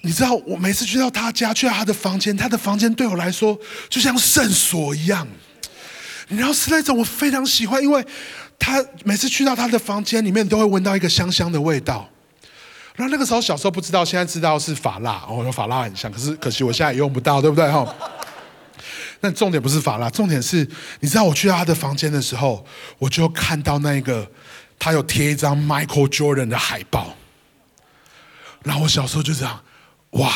[0.01, 3.57] 你知道我每次去到他家，去到他的房间，他的房间对我来说
[3.89, 5.27] 就像圣所一样，
[6.27, 8.03] 你知道是那种我非常喜欢，因为
[8.57, 12.09] 他每次去到他的房间里面，都会闻到一个香香的味道。
[12.95, 17.95] 然后那个时候小时候不知道，现在知道是法蜡，哦，法蜡很香，可是可惜我现在也用不到，对不对哈？
[19.19, 20.67] 但重点不是法蜡，重点是，
[20.99, 22.65] 你知道我去到他的房间的时候，
[22.97, 24.29] 我就看到那个
[24.77, 27.15] 他有贴一张 Michael Jordan 的海报，
[28.63, 29.63] 然后我小时候就这样，
[30.11, 30.31] 哇！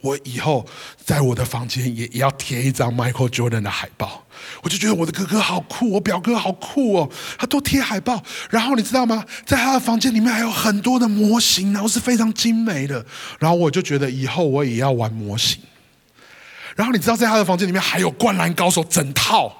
[0.00, 0.66] 我以后
[1.02, 4.22] 在我的房间也也要贴一张 Michael Jordan 的海报，
[4.62, 8.22] 我就觉得我的哥哥好酷，我表哥好酷哦，他都贴海报。
[8.50, 9.24] 然后你知道吗？
[9.46, 13.06] 在他的房间里面还有很多的模型，然后是非常精美的。
[13.38, 15.58] 然后我就觉得以后我也要玩模型。
[16.76, 19.50] 然后你知道，在他的房间里面还有《灌篮高手》整套。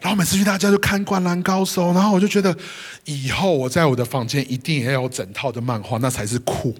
[0.00, 2.56] 然后每次去他家就看《灌篮高手》，然后我就觉得
[3.04, 6.74] 以后我在我的房间一定也有整套的漫画，那才是酷。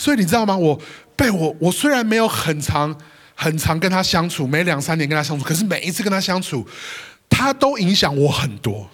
[0.00, 0.56] 所以你知道吗？
[0.56, 0.80] 我。
[1.20, 2.98] 被我，我虽然没有很长、
[3.34, 6.66] 很长跟他相处，每两三年跟他相处，可是每一次跟他相处，
[7.28, 8.88] 他都影响我很多。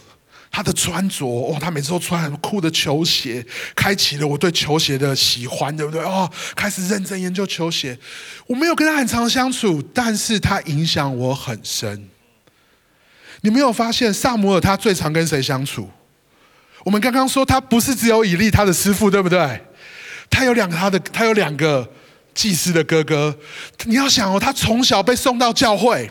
[0.51, 6.03] 他的穿着，哦，他每次都穿很酷的球鞋，开启了我对球鞋的喜欢，对不对？
[6.03, 7.97] 哦，开始认真研究球鞋。
[8.49, 12.09] 我没有跟他很长相处，但是他影响我很深。
[13.43, 15.89] 你没有发现萨摩尔他最常跟谁相处？
[16.83, 19.61] 我们刚刚说他不是只有以利他的师傅，对不对？
[20.31, 21.89] 他有两个，他的他有两个。
[22.37, 23.35] 祭司的哥哥，
[23.87, 26.11] 你要想哦，他从小被送到教会，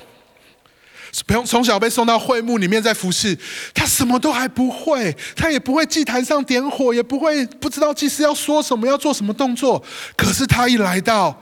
[1.27, 3.37] 不用从小被送到会幕里面在服侍，
[3.75, 9.85] 他什么都还不会，他也不会祭坛上点火，也不会不知道祭司要说什么，要做什么动作。
[10.17, 11.39] 可是他一来到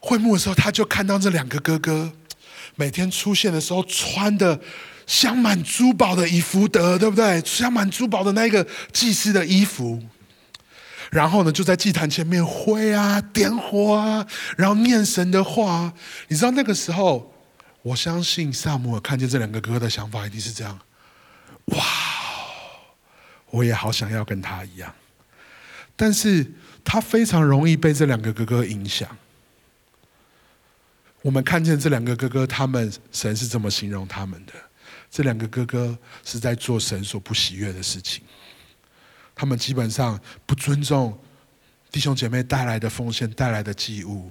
[0.00, 2.10] 会幕的时候，他就看到这两个哥哥
[2.76, 4.58] 每天出现的时候穿的
[5.06, 7.38] 镶满珠宝的以福德，对不对？
[7.42, 10.02] 镶满珠宝的那个祭司的衣服。
[11.10, 15.92] 然后呢，就在祭坛前面挥啊、点火啊，然后念神的话。
[16.28, 17.32] 你知道那个时候，
[17.82, 20.78] 我相信萨姆尔看见这两个哥哥的想法一定是这样：
[21.66, 21.84] 哇，
[23.50, 24.92] 我也好想要跟他一样。
[25.94, 26.46] 但是
[26.84, 29.08] 他非常容易被这两个哥哥影响。
[31.22, 34.52] 我们看见这两个哥哥，他们神是这么形容他们的：
[35.10, 38.22] 这两个哥哥是在做神所不喜悦的事情。
[39.36, 41.16] 他们基本上不尊重
[41.92, 44.30] 弟兄姐妹带来的奉献带来的祭物，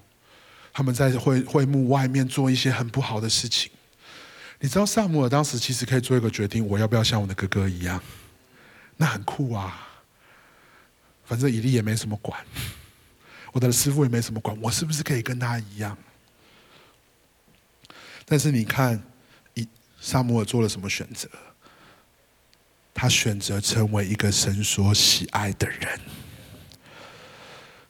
[0.73, 3.71] 他们在会会幕外面做一些很不好的事情。
[4.59, 8.01] 你知道萨姆尔当时其实可以做一个决定，我要不要像我的哥哥一样？
[8.97, 9.87] 那很酷啊！
[11.25, 12.43] 反正以利也没什么管，
[13.51, 15.97] 我的师傅也没什么管，我是不是可以跟他一样？
[18.25, 19.03] 但是你看，
[19.53, 19.67] 以
[19.99, 21.29] 萨姆尔做了什么选择？
[22.97, 25.99] 他选择成为一个神所喜爱的人，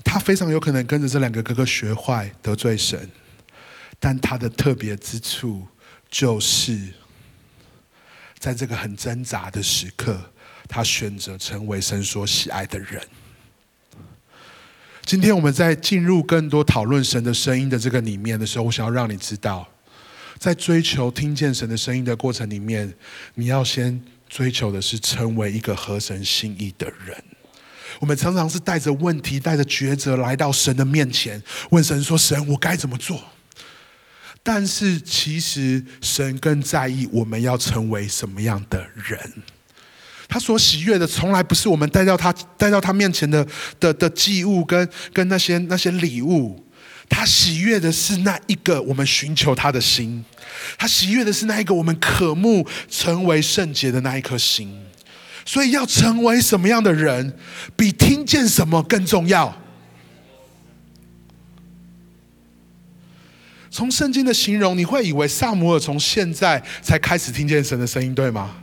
[0.03, 3.07] 他非常有可能跟着这两个哥哥学坏得罪神，
[3.99, 5.67] 但他的特别之处
[6.09, 6.91] 就是，
[8.39, 10.19] 在这个很挣扎的时刻，
[10.67, 12.99] 他选择成为神所喜爱的人。
[15.05, 19.69] 今天我们在进入更多讨论神的声音的这个里面的时候，我想要让你知道，
[20.39, 22.91] 在追求听见神的声音的过程里面，
[23.35, 24.03] 你要先。
[24.29, 27.15] 追求的是成为一个合神心意的人。
[27.99, 33.23] 我们常常是带着问题、带着抉择来到神的面前，问神说：“神，我该怎么做？”
[34.43, 39.17] 但是其实神更在意我们要成为什么样的人。
[40.27, 43.47] 他所喜悦的，从来不是我们带到他带到他面前的
[43.79, 46.64] 的的祭物跟跟那些那些礼物。
[47.09, 50.23] 他喜悦的是那一个我们寻求他的心，
[50.77, 54.81] 他喜悦的是那一个我们渴慕成为圣洁的那一颗心。
[55.45, 57.37] 所以，要成为什么样的人，
[57.75, 59.61] 比听见什么更重要。
[63.69, 68.55] 从圣经的形容，你会以为萨姆尔从现在才开始听见神的声音，对吗？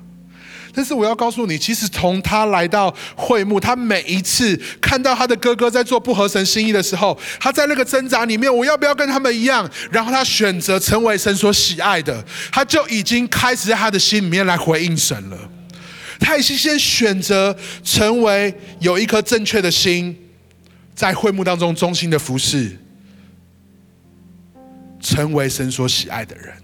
[0.75, 9.71] 但是我要告诉你，其实从他来到会幕，他每一次看到他的哥哥在做不合神心意的时候，他在那个挣扎里面，我要不要跟他们一样？
[9.91, 15.37] 然后他选择成为神所喜爱的，他就已经开始在他的心里面来回应神了。
[16.19, 17.55] 他已经先选择
[17.85, 20.17] 成为有一颗正确的心，
[20.95, 22.79] 在会幕当中忠心的服侍，
[25.01, 26.62] 成为神所喜爱的人。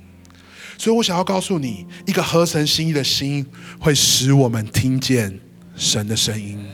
[0.78, 3.44] 所以我想要告诉你，一个合神心意的心，
[3.80, 5.38] 会使我们听见
[5.74, 6.64] 神的声音。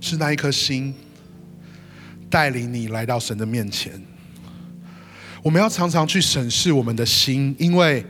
[0.00, 0.94] 是那一颗心，
[2.30, 4.00] 带领你来到神的面前。
[5.42, 8.06] 我们要常常去审视我们的心，因为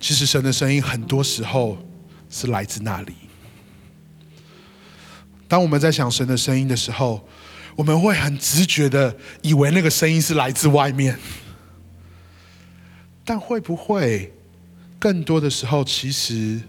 [0.00, 1.78] 其实神的声音很多时候
[2.28, 3.12] 是来自那里。
[5.46, 7.26] 当我们在想神的声音的时候，
[7.78, 11.16] 我们会很直觉的以为那个声音是来自外面，
[13.24, 14.32] 但会不会
[14.98, 16.60] 更多的时候，其实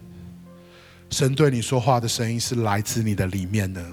[1.09, 3.83] 神对你说话的声音是来自你的里面呢？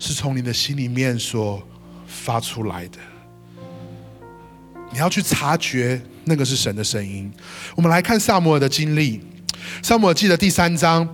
[0.00, 1.62] 是从你的心里面所
[2.08, 2.98] 发出来的。
[4.90, 7.32] 你要去察觉那个是神的声音。
[7.76, 9.20] 我们来看萨摩尔的经历，
[9.84, 11.08] 萨摩尔记的第三章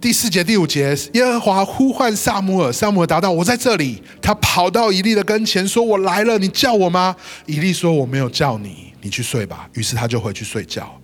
[0.00, 10.98] 第四节第五节，耶和华呼唤萨摩尔，萨摩尔答道：“我在这里。”他跑到以利的跟前，说：“我来了，你叫我吗？”以利说：“我没有叫你，你去睡吧。”于是他就回去睡觉。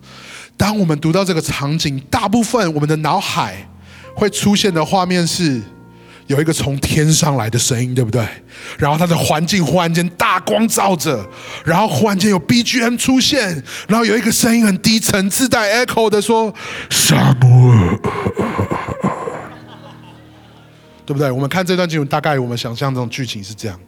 [0.57, 3.69] 当我们读到这个场景，大部分我们的脑海
[4.15, 5.61] 会出现的画面是。
[6.29, 8.27] 有一个从天上来的声音，对不对？
[8.79, 11.25] 然后他的环境忽然间大光照着，
[11.65, 16.53] 然后忽然间有 BGM 出现，然后有一个声音很低沉、自带 echo 的说
[16.91, 18.01] ：“沙摩尔，
[21.07, 23.81] 对不对？”我们看这段经文，大概我们想象中剧情是这样。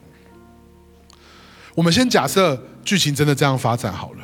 [1.74, 4.22] 我们先假设剧情真的这样发展好了。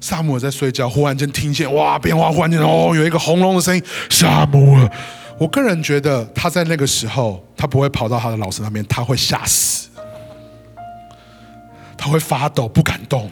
[0.00, 4.90] 萨姆尔在睡觉，忽然间听见哇，变化忽然间哦，有一个轰隆的声音，沙摩尔。
[5.38, 9.88] 我个人觉得，他在那个时候，他不会跑到他的老师那边，他会吓死，
[11.96, 13.30] 他会发抖，不敢动。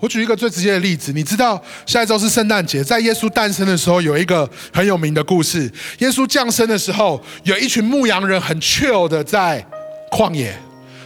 [0.00, 5.70] 我举一个最直接的例子，你知道下一周是圣诞节，在耶稣诞生的时候，有一个很有名的故事。
[5.98, 9.64] 耶稣降生的时候，有一群牧羊人很 chill 的在
[10.10, 10.58] 旷野，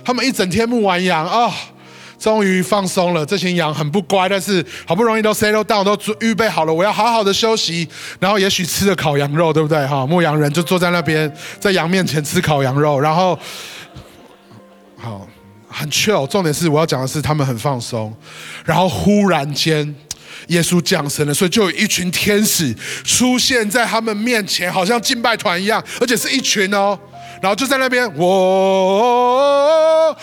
[0.05, 1.53] 他们一整天牧完羊啊。
[2.17, 7.87] 终于放松了，这群羊很不乖，但是好不容易都 settle down，都预备好了，我要好好的休息，
[8.19, 9.87] 然后也许吃了烤羊肉，对不对？
[9.87, 11.31] 哈，牧羊人就坐在那边，
[11.61, 13.39] 在羊面前吃烤羊肉，然后
[14.97, 15.29] 好
[15.75, 16.27] 很 chill。
[16.29, 18.15] 重点是我要讲的是他们很放松，
[18.65, 19.95] 然后忽然间
[20.49, 26.97] 耶稣降生了，所以就有一群天使出现在他们面前，好像敬拜团一样，而且是一群哦。
[27.43, 30.17] 然后就在那边，我，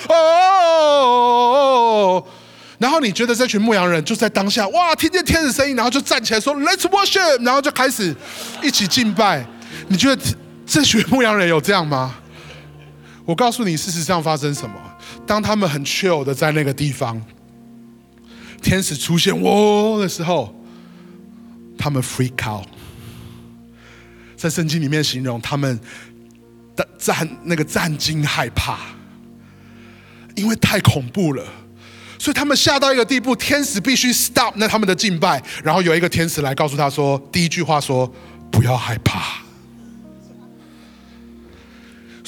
[2.79, 8.15] 然后你觉得这群牧羊人就在当下，哇，听见天使声音，然后就站起来说，Let's worship，然后就开始
[8.63, 9.45] 一起敬拜。
[9.87, 10.21] 你觉得
[10.65, 12.15] 这群牧羊人有这样吗？
[13.23, 14.75] 我告诉你，事实上发生什么？
[15.25, 17.21] 当他们很 chill 的在那个地方，
[18.62, 20.55] 天使出现，哇的时候，
[21.77, 22.67] 他们 freak out。
[24.36, 25.79] 在圣经里面形容他们。
[26.73, 28.77] 的战那个战惊害怕，
[30.36, 31.43] 因为太恐怖了，
[32.17, 38.10] 所以他们吓到一个地步，天使必须 stop 那他们的敬拜，然后有一个天使来告诉他说，第一句话说
[38.49, 39.40] 不要害怕。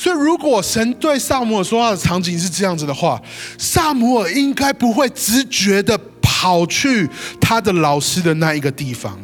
[0.04, 3.22] 所以如果神对萨姆尔说话的场景是这样子的话，
[3.58, 9.18] 萨姆尔应该不会直觉的跑去他的老师的那一个地方。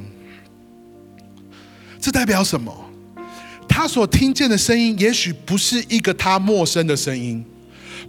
[1.99, 2.73] 这代表什么？
[3.67, 7.43] 他所听见的声音，也许不是一个他陌生的声音，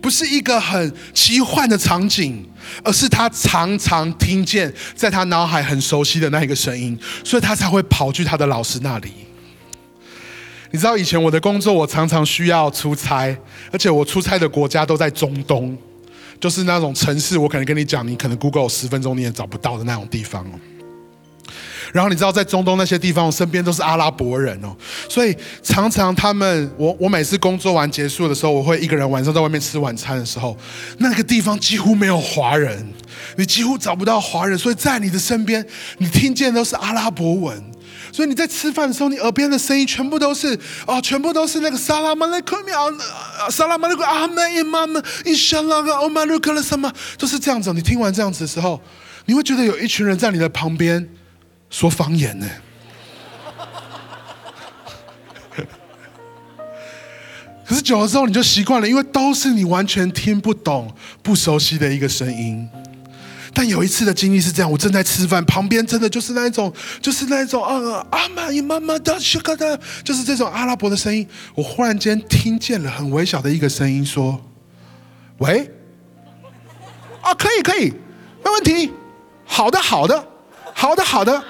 [0.00, 2.48] 不是一个很奇幻的场景，
[2.84, 9.10] 而是他常常听见，在他脑海很熟悉的那一个声音，所以他才会跑去他的老师那里。
[10.72, 13.36] 你知道，以前我的工作，我常常需要出差，
[13.72, 15.76] 而且我出差的国家都在中东，
[16.40, 20.58] 就是那种城市，我可能跟你讲，你可能 Google 十分钟你也找不到的那种地方哦。
[21.92, 24.68] 然后你知道，在中东那些地方，我身边都是阿拉伯人哦，
[25.08, 30.56] 所以常常他们，我我每次工作完结束的时候，我会一个人晚上在外面吃晚餐的时候，
[30.98, 32.86] 那个地方几乎没有华人，
[33.36, 35.66] 你几乎找不到华人，所以在你的身边，
[35.98, 37.60] 你听见都是阿拉伯文，
[38.12, 42.80] 所以你在吃饭的时候，你耳边的声音全部都是哦，全部都是那个萨拉马勒克米啊，
[43.50, 47.72] 萨拉马勒克阿门伊玛门伊沙拉个欧马鲁克了什么，都是这样子。
[47.72, 48.80] 你听完这样子的时候，
[49.26, 51.08] 你会觉得有一群人在你的旁边。
[51.70, 52.48] 说方言呢？
[57.64, 60.92] 可是久了之后你就习惯了，因为都是你完全听不懂、
[61.22, 62.68] 不熟悉的一个声音。
[63.52, 69.18] 但有一次的经历是这样：我正在吃饭，旁边真的就是那一种，就是那一种啊，阿妈伊妈妈的，
[70.04, 71.26] 就是这种阿拉伯的声音。
[71.54, 74.40] 我忽然间听见了很微小的一个声音，说
[75.38, 75.70] ：“喂，
[77.22, 77.90] 啊，可以，可以，
[78.44, 78.92] 没问题，
[79.44, 80.26] 好的，好的，
[80.72, 81.42] 好的，好的。”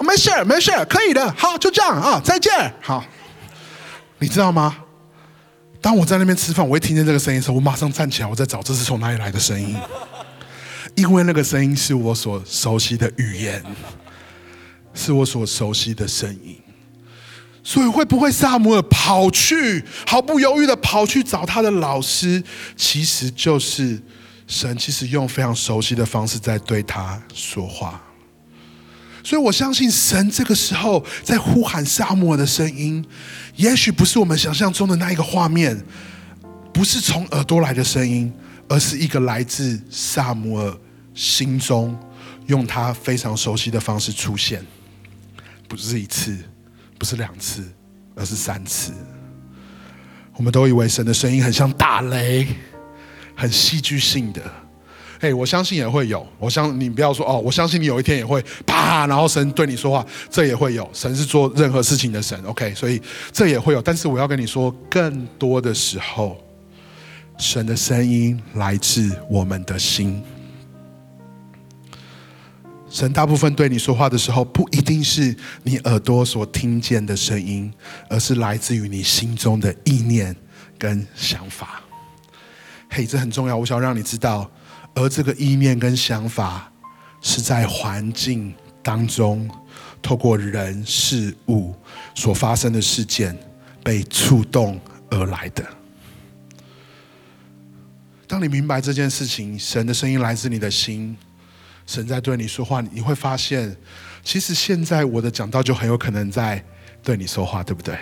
[0.00, 1.28] 没事，没事，可以的。
[1.36, 2.52] 好，就这样啊，再见。
[2.80, 3.04] 好，
[4.20, 4.76] 你知道吗？
[5.80, 9.76] 当我在那边吃饭，我会听见这个声音的时候，我马上站起来，我在找这是从哪里来的声音，
[10.98, 13.62] 因为那个声音是我所熟悉的语言，
[14.92, 16.58] 是我所熟悉的声音。
[17.62, 22.42] 所以会不会萨姆尔跑去毫不犹豫的跑去找他的老师？
[22.76, 24.02] 其实就是
[24.48, 28.02] 神，其实用非常熟悉的方式在对他说话。
[29.22, 33.04] 所以我相信神这个时候在呼喊萨姆尔的声音，
[33.54, 35.80] 也许不是我们想象中的那一个画面，
[36.72, 38.32] 不是从耳朵来的声音，
[38.68, 40.74] 而是一个来自萨姆尔
[41.18, 41.98] 心中，
[42.46, 44.64] 用他非常熟悉的方式出现，
[45.66, 46.38] 不是一次。
[46.96, 47.62] 不是两次，
[48.16, 48.92] 而是三次。
[50.34, 52.44] 我们都以为神的声音很像打雷，
[53.36, 54.42] 很戏剧性的。
[55.20, 56.26] 哎，我相信也会有。
[56.40, 60.90] 我相你不要说哦，我相信你有一天也会啪，然后神对你说话，这也会有。
[60.92, 63.00] 神是做任何事情的神，OK，所以
[63.30, 63.80] 这也会有。
[63.80, 66.36] 但是我要跟你说，更多的时候，
[67.38, 70.20] 神的声音来自我们的心。
[72.90, 77.72] 神大部分对你说话的时候，不一定是你耳朵所听见的声音，
[78.08, 80.34] 而是来自于你心中的意念
[80.78, 81.82] 跟想法。
[82.90, 84.50] 嘿，这很重要，我想让你知道。
[84.94, 86.72] 而这个意念跟想法，
[87.20, 89.48] 是在环境当中，
[90.00, 91.74] 透过人事物
[92.14, 93.36] 所发生的事件
[93.84, 94.80] 被触动
[95.10, 95.64] 而来的。
[98.26, 101.16] 当你明白这件事情，神的声音来自你的心。
[101.88, 103.74] 神在对你说话，你会发现，
[104.22, 106.62] 其实现在我的讲道就很有可能在
[107.02, 107.96] 对你说话，对不对？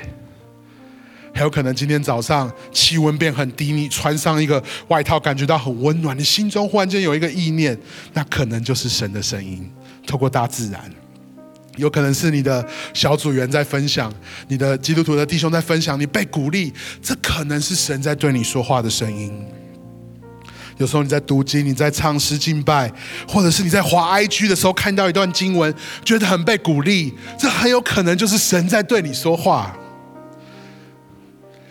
[1.32, 7.78] 还有可能今天早上气温变很低，你穿上一个外套，感觉到很温暖，你心中忽然间有一个意念，
[8.12, 9.70] 那可能就是神的声音，
[10.05, 10.91] 透过大自然，
[11.76, 14.12] 有可能是你的小组员在分享，
[14.49, 19.47] 你的基督徒的弟兄在分享，你被鼓励，这可能是神在对你说话的声音。
[20.78, 22.92] 有时候你在读经，你在唱诗敬拜，
[23.26, 25.74] 或者是你在滑 IG 的时候看到一段经文，
[26.04, 29.76] 觉得很被鼓励，这很有可能就是神在对你说话。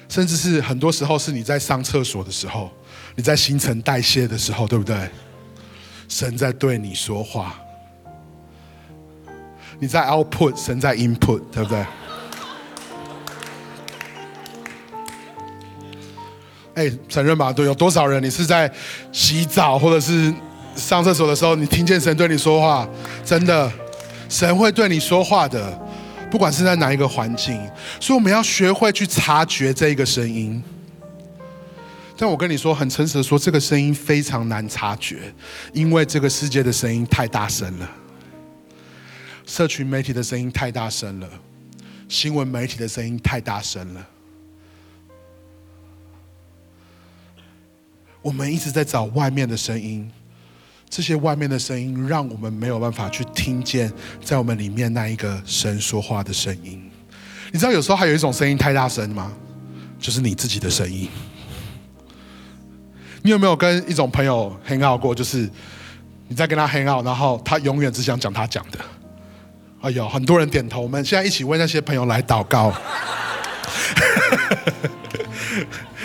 [0.07, 2.71] 甚至是很多时候是你在上厕所的时候，
[3.15, 5.09] 你在新陈代谢的时候，对不对？
[6.07, 7.55] 神在对你说话。
[9.79, 11.85] 你在 output，神在 input，对不对？
[16.75, 18.71] 哎，承认吧，对，有多少人你是在
[19.11, 20.33] 洗澡或者是
[20.75, 22.87] 上厕所的时候，你听见神对你说话？
[23.23, 23.71] 真的，
[24.27, 25.71] 神会对你说话的，
[26.29, 27.57] 不管是在哪一个环境。
[27.99, 30.61] 所以我们要学会去察觉这一个声音。
[32.17, 35.33] 但我跟你说，很诚实的说，这个声音非常难察觉，
[35.73, 37.89] 因为这个世界的声音太大声了，
[39.45, 41.29] 社群媒体的声音太大声了，
[42.09, 44.07] 新闻媒体的声音太大声了。
[48.25, 50.11] 我们一直在找外面的声音，
[50.89, 56.89] 这些外面的声音让我们没有办法去听见在我们里面那一个神说话的声音。
[57.51, 59.31] 你知道有时候还有一种声音太大声吗？
[59.99, 61.07] 就是你自己的声音。
[63.21, 65.13] 你有没有跟一种朋友 hang out 过？
[65.13, 65.47] 就是
[66.27, 68.79] 你在跟他 hang out，然后他永远只想讲他讲的。
[69.81, 70.81] 哎呦，很多人点头。
[70.81, 72.73] 我们现在一起为那些朋友来祷告。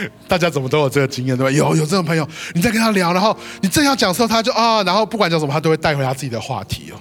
[0.29, 1.51] 大家怎么都有这个经验对吧？
[1.51, 6.97] 有有这种朋友，你在跟他聊，然后你正要讲的时候，他就啊，然后不管讲什么，他都会带回他自己的话题哦。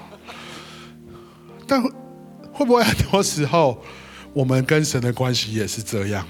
[1.67, 1.81] 但
[2.51, 3.81] 会不会很多时候，
[4.33, 6.25] 我们跟神的关系也是这样？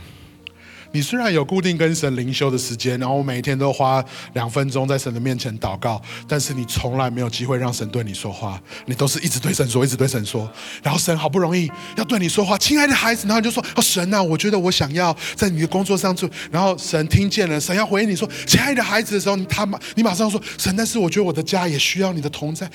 [0.92, 10.50] 你虽然有固定跟神灵修的时间，然后我每一天都花两分钟在神的面前祷告，但是你从来没有机会让神对你说话，你都是一直对神说，一直对神说。
[10.82, 22.68] 然后神好不容易要对你说话，亲爱的孩子，然后你就说：“哦，神啊，我觉得我想要在你的工作上做。”然后神听见了，神要回应你说：“亲爱的孩子”的时候，他马你马上说：“神，但是我觉得我的家也需要你的同在。”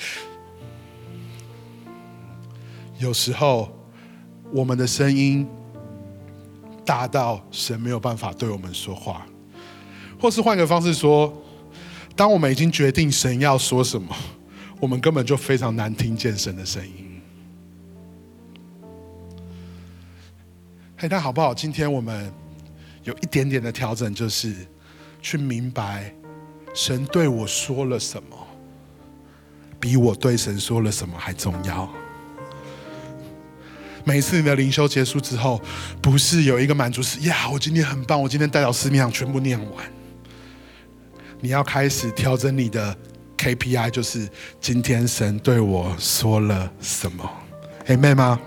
[2.97, 3.69] 有时候
[4.53, 5.45] 我们的声音。
[6.85, 9.25] 大到神没有办法对我们说话，
[10.21, 11.33] 或是换个方式说，
[12.15, 14.15] 当我们已经决定神要说什么，
[14.79, 17.21] 我们根本就非常难听见神的声音。
[20.97, 21.53] 嘿，那好不好？
[21.53, 22.31] 今天我们
[23.03, 24.55] 有一点点的调整，就是
[25.21, 26.13] 去明白
[26.73, 28.37] 神对我说了什么，
[29.79, 31.89] 比我对神说了什么还重要。
[34.07, 35.59] 每次你的灵修结束之后，
[35.99, 39.83] 不是有一个满足是呀，我今天很棒，我今天带到四面上全部念完。
[41.41, 42.95] 你要开始调整你的
[43.35, 44.29] KPI，就是
[44.61, 47.27] 今天神对我说了什么？
[47.83, 48.39] 嘿，妹吗？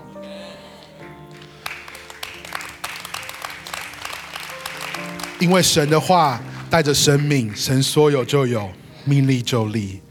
[5.39, 8.71] 因为神的话带着生命，神说有就有，
[9.03, 10.01] 命立就立。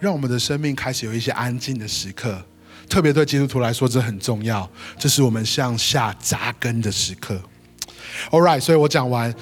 [0.00, 2.42] 让我们的生命开始有一些安静的时刻，
[2.88, 4.68] 特别对基督徒来说，这很重要。
[4.98, 7.40] 这是我们向下扎根的时刻。
[8.30, 9.32] All right，所以我讲完，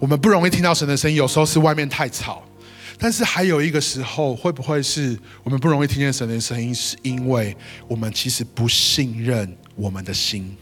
[0.00, 2.42] 我们不容易听到神的声音，有时候是外面太吵。
[2.98, 7.56] 但是还有一个时候，会不会是我们不容易听见神的声音，是因为
[7.86, 10.56] 我们其实不信任我们的心？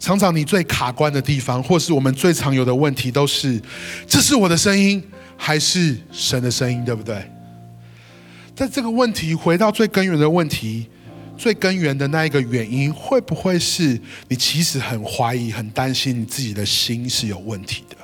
[0.00, 3.62] 常常你最卡关的地方，或是我们最常有的问题，都是
[4.08, 5.00] 这是我的声音，
[5.36, 7.24] 还是神的声音，对不对？
[8.60, 10.86] 但这个问题回到最根源的问题，
[11.34, 13.98] 最根源的那一个原因，会不会是
[14.28, 17.96] 你其实很怀疑、很担心你自己的心是有问题的？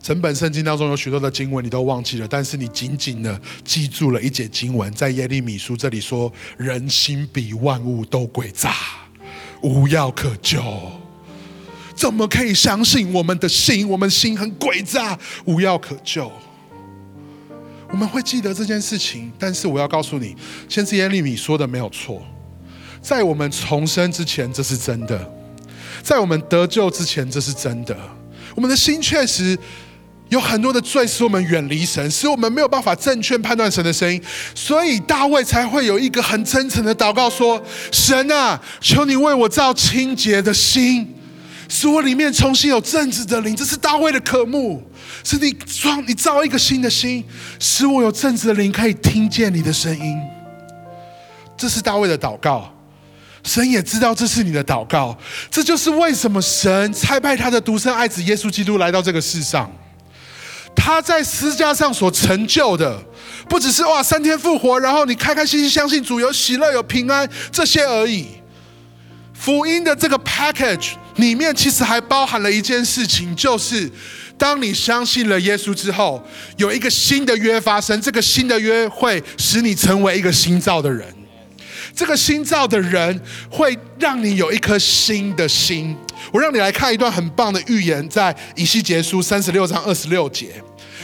[0.00, 8.74] 整本圣经当中有许多的经文你都忘记了，但是你紧紧的记住了一节经文，在耶利米书这里说：“人心比万物都诡诈，
[9.60, 10.62] 无药可救。”
[11.94, 13.86] 怎么可以相信我们的心？
[13.86, 16.32] 我们心很诡诈，无药可救。
[17.92, 20.36] 我们会记得这件事情，但是我要告诉你，
[20.68, 22.22] 先知耶利米说的没有错，
[23.02, 25.18] 在我们重生之前，这是真的；
[26.02, 27.96] 在我们得救之前，这是真的。
[28.54, 29.58] 我们的心确实。
[30.30, 34.22] 有很多的罪使我们远离神，使我们没有办法正确判断神的声音，
[34.54, 37.60] 所以大卫才会有一个很真诚的祷告说
[37.90, 41.12] ：“神啊，求你为我造清洁的心，
[41.70, 44.82] 使我里面重新有正直的灵。”这是大卫的渴慕，
[45.24, 47.24] 是你装你造一个新的心，
[47.58, 50.18] 使我有正直的灵，可以听见你的声音。
[51.56, 52.74] 这是大卫的祷告，
[53.44, 55.16] 神也知道这是你的祷告，
[55.50, 59.70] 这就是为什么神差派他的独生爱子耶稣基督来到这个世上。
[60.74, 62.98] 他在十字架上所成就的，
[63.48, 68.39] 不只是哇三天复活，然后你开开心心相信主有喜乐有平安这些而已。
[69.40, 73.90] 福音的这个 package 里面，其实还包含了一件事情，就是
[74.36, 76.22] 当你相信了耶稣之后，
[76.58, 81.06] 有一个新的约发生，这个新的约会使你成为一个新造的人。
[81.94, 83.18] 这个新造的人
[83.50, 85.96] 会让你有一颗新的心。
[86.32, 90.62] 我让你来看一段很棒的预言，在以西结书三十六章二十六节。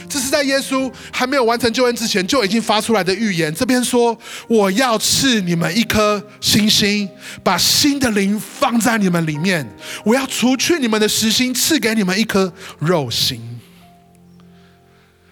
[0.09, 3.53] 这是在耶稣还没有完成救恩之前就已经发出来的预言。
[3.53, 7.09] 这边说：“我要赐你们一颗新心，
[7.43, 9.67] 把新的灵放在你们里面。
[10.05, 13.41] 我要除去你们的实心，赐给你们一颗肉心。”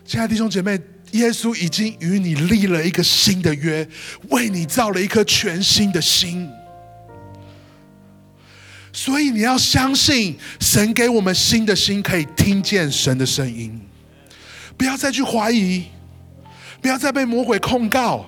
[0.06, 0.80] 亲爱的弟兄姐妹，
[1.12, 3.88] 耶稣已经与你立了一个新的约，
[4.30, 6.50] 为你造了一颗全新的心。
[8.92, 13.82] 所以你要相信，神给我们新的心，可以听见神的声音。
[14.78, 15.86] 不要再去怀疑，
[16.82, 18.26] 不要再被魔鬼控告。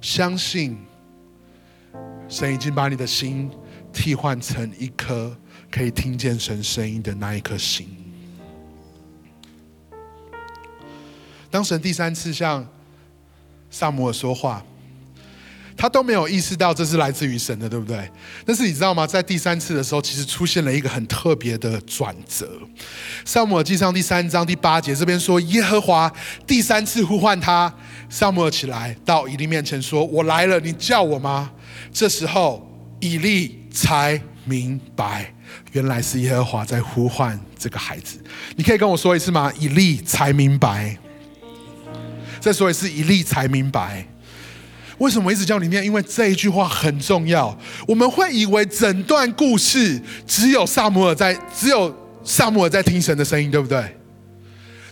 [0.00, 0.78] 相信，
[2.28, 3.50] 神已经把你的心
[3.92, 5.36] 替换成一颗
[5.70, 7.88] 可以听见神声音的那一颗心。
[11.50, 12.66] 当神第三次向
[13.70, 14.64] 萨摩尔说话。
[15.76, 18.10] 他都没有意识到这是来自于神的，对不对？
[18.44, 19.06] 但是你知道吗？
[19.06, 22.48] 在第三次的时候，其实出现了一个很特别的转折。
[23.24, 26.10] 萨姆尔记上第三章第八节这边说，耶和华
[26.46, 27.72] 第三次呼唤他，
[28.08, 31.50] 萨姆尔起来到以利面前说：“我来了，你叫我吗？”
[31.92, 32.66] 这时候
[33.00, 35.34] 以利才明白，
[35.72, 38.18] 原来是耶和华在呼唤这个孩子。
[38.56, 39.52] 你可以跟我说一次吗？
[39.58, 40.96] 以利才明白。
[42.40, 44.06] 再说一次，以利才明白。
[44.98, 45.84] 为什么一直叫你念？
[45.84, 47.56] 因为这一句话很重要。
[47.86, 51.94] 我们会以为整段故事只有萨姆尔在，只有
[52.24, 53.96] 萨姆尔在听神的声音，对不对？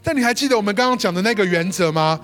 [0.02, 2.20] 但你还记得我们刚刚讲的那个原则吗？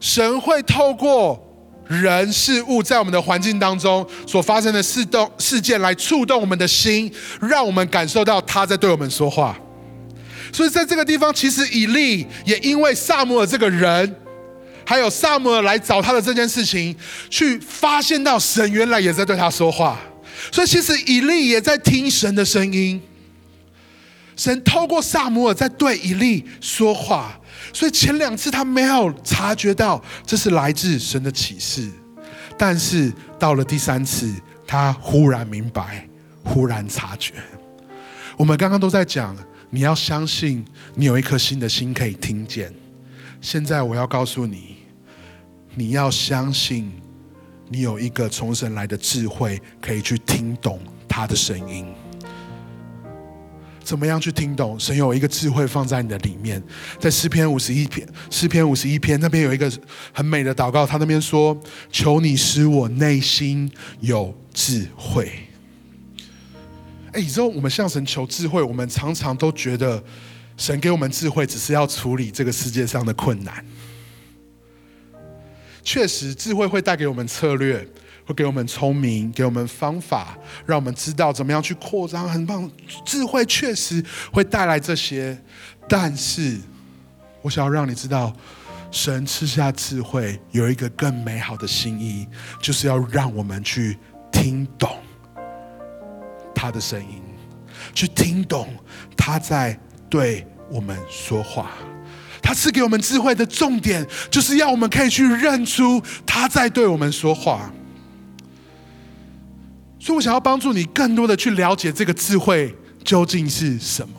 [0.00, 1.38] 神会透过
[1.86, 7.12] 人事物在我们的环境当中所发生的事动事件来触动我们的心，
[7.42, 9.54] 让我们感受到他在对我们说话。
[10.50, 14.16] 所以在这个地方，其实以利也因为萨姆尔这个人。
[14.90, 16.96] 还有萨姆尔来找他的这件事情，
[17.30, 19.96] 去发现到神原来也在对他说话，
[20.50, 23.00] 所以其实以利也在听神的声音。
[24.34, 27.38] 神透过萨姆尔在对以利说话，
[27.72, 31.88] 所以前两次他没有察觉到这是来自神的启示，
[32.58, 34.34] 但是到了第三次，
[34.66, 36.04] 他忽然明白，
[36.42, 37.34] 忽然察觉。
[38.36, 39.36] 我们刚刚都在讲，
[39.70, 40.64] 你要相信
[40.96, 42.74] 你有一颗新的心可以听见。
[43.40, 44.79] 现在我要告诉你。
[45.74, 46.90] 你要相信，
[47.68, 51.86] 你有一个从神来的智慧，可以去听懂他的声音。
[53.82, 54.78] 怎么样去听懂？
[54.78, 56.62] 神有一个智慧放在你的里面，
[57.00, 59.72] 在诗篇五十一篇，诗篇五十一篇那边有一个
[60.12, 61.58] 很美的祷告，他那边说
[61.90, 63.68] ：“求你使我内心
[64.00, 65.32] 有智慧。”
[67.12, 70.00] 哎，你知道我们向神求智慧，我们常常都觉得
[70.56, 73.64] 神给我们智慧，只是要处理这个世界上的困难。
[75.82, 77.86] 确实智慧会带给我们策略，
[78.26, 82.28] 会给我们聪明，给我们方法，让我们知道怎么样去扩张。
[82.28, 82.70] 很棒，
[83.04, 85.38] 智慧确实会带来这些。
[85.88, 86.58] 但是，
[87.42, 88.32] 我想要让你知道，
[88.90, 92.28] 神赐下智慧有一个更美好的心意，
[92.60, 93.98] 就是要让我们去
[94.30, 94.98] 听懂
[96.54, 97.22] 他的声音，
[97.94, 98.68] 去听懂
[99.16, 99.78] 他在
[100.08, 101.72] 对我们说话。
[102.42, 107.70] 他赐给我们智慧的重点，就是要我们可以去认出他在对我们说话。
[109.98, 112.74] 所以我想要帮助你更多的去了解这个智慧
[113.04, 114.14] 究竟是什么。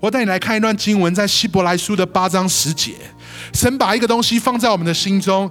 [0.00, 2.94] 我带你来看一段经文，在希伯来书的八章十节，
[3.54, 5.48] 神把一个东西放在我们的心中，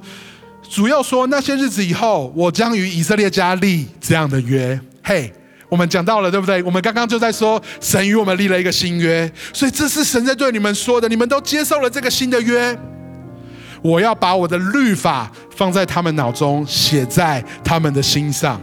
[0.70, 4.80] 主要说那些日子以后，我将与以色列家立这样的约。
[5.04, 5.34] 嘿。
[5.72, 6.62] 我们讲到了，对不对？
[6.64, 11.08] 我们刚刚就在说，神与我们立了一个新约，所以这是神在对你们说的。
[11.08, 12.78] 你们都接受了这个新的约，
[13.82, 18.62] 我要把我的律法放在他们脑中，写在他们的心上。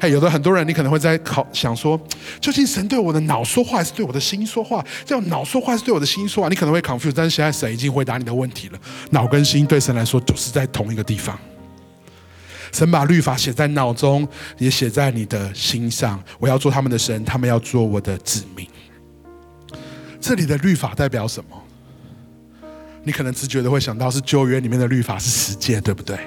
[0.00, 1.96] 嘿，有的很多人，你可能会在考想说，
[2.40, 4.84] 究竟神对我的脑说话，还是对我的心说话？
[5.04, 6.48] 这样脑说话，是对我的心说话？
[6.48, 8.78] 你可能会 confuse，但是现在神已经回答你的问题了。
[9.10, 11.38] 脑跟心对神来说，就是在同一个地方。
[12.72, 14.26] 神把律法写在脑中，
[14.58, 16.22] 也写在你的心上。
[16.38, 18.66] 我要做他们的神，他们要做我的子民。
[20.20, 21.62] 这里的律法代表什么？
[23.04, 26.18] 你可能直觉的会想到是旧约里面的律法是十诫，对不对？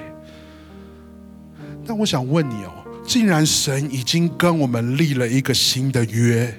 [1.86, 2.72] 但我想问你哦，
[3.06, 6.52] 既然神已经跟我们立了一个新的约，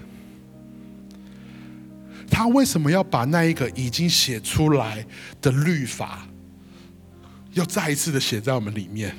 [2.29, 5.05] 他为什么要把那一个已经写出来
[5.41, 6.27] 的律法，
[7.53, 9.15] 又再一次的写在我们里面？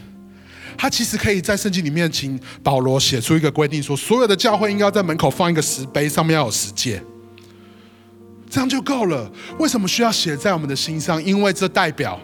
[0.76, 7.02] 他其实可以在圣经里面，请保罗写出一个规定，说所有的教会应该在门口放一个石碑，上面要有十诫，
[8.50, 9.30] 这样就够了。
[9.58, 11.22] 为什么需要写在我们的心上？
[11.24, 12.20] 因为这代表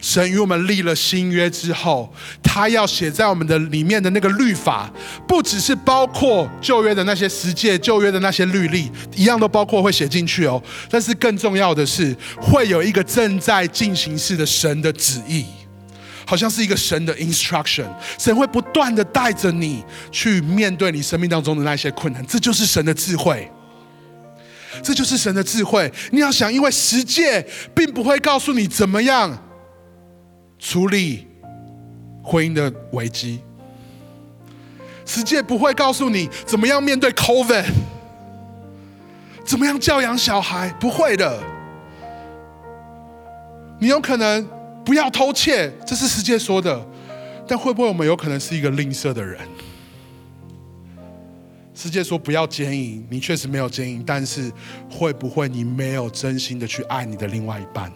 [0.00, 4.90] 神与我们立了新约之后，他要写在我们的里面的那个律法，
[5.28, 10.60] 不只是包括旧约的那些十诫、旧约的那些律例，一样都包括会写进去哦。
[10.90, 15.44] 但是更重要的是，会有一个正在进行式的神的旨意。
[16.32, 17.84] 好像是一个神的 instruction，
[18.18, 23.52] 神会不断的带着你去面对你生命当中的那些困难，这就是神的智慧，
[24.82, 25.92] 这就是神的智慧。
[26.10, 29.46] 你要想，因为世界并不会告诉你怎么样
[30.58, 31.28] 处理
[32.24, 33.42] 婚姻的危机，
[35.04, 37.66] 世界不会告诉你怎么样面对 COVID，
[39.44, 41.38] 怎么样教养小孩，不会的。
[43.78, 44.61] 你有可能。
[44.84, 46.84] 不要偷窃，这是世界说的。
[47.46, 49.38] 但会不会我们有可能是一个吝啬的人？
[51.74, 54.52] 世界说不要奸淫，你确实没有奸淫，但是
[54.88, 57.92] 会不会你没有真心的去爱你的另外一半？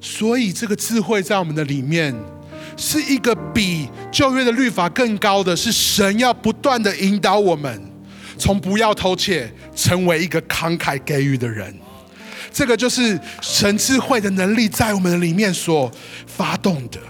[0.00, 2.14] 所以这个智慧在我们的里面，
[2.76, 7.82] 是一个比旧约的律法更高的，是神要不断的引导我们，
[8.38, 11.74] 从不要偷窃，成为一个慷慨给予的人。
[12.54, 15.90] 这个就是神智慧的能力在我们的里面所
[16.24, 17.00] 发动的，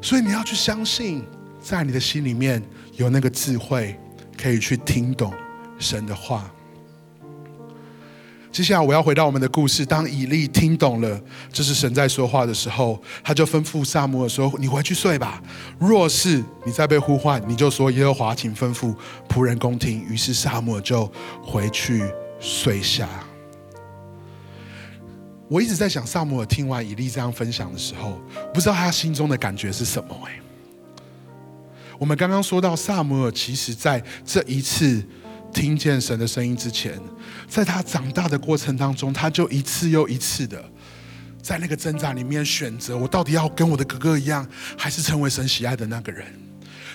[0.00, 1.24] 所以你要去相信，
[1.60, 2.62] 在你的心里面
[2.94, 3.98] 有那个智慧，
[4.40, 5.34] 可以去听懂
[5.76, 6.48] 神的话。
[8.52, 11.20] 接下来我要回到我们的故事，当以利听懂了
[11.52, 15.42] 这是神在说话的时候，他就吩咐萨摩尔说：“你回去睡吧。
[15.80, 18.94] 若是你再被呼唤，你就说耶和华，请吩咐
[19.28, 22.04] 仆人宫廷。”于是萨摩尔就回去
[22.38, 23.08] 睡下。
[25.48, 28.20] 我一直在想，萨姆尔听完以利这样分享的时候，
[28.52, 30.14] 不知道他心中的感觉是什么？
[30.26, 30.38] 哎，
[31.98, 35.02] 我们刚刚说到，萨姆尔其实在这一次
[35.52, 37.00] 听见神的声音之前，
[37.48, 40.62] 在他长大的过程当中，他就一次又一次的
[41.40, 44.46] 在那个挣扎里面选择：我到底要跟我的哥哥一样，
[44.76, 46.26] 还是成为神喜爱的那个人？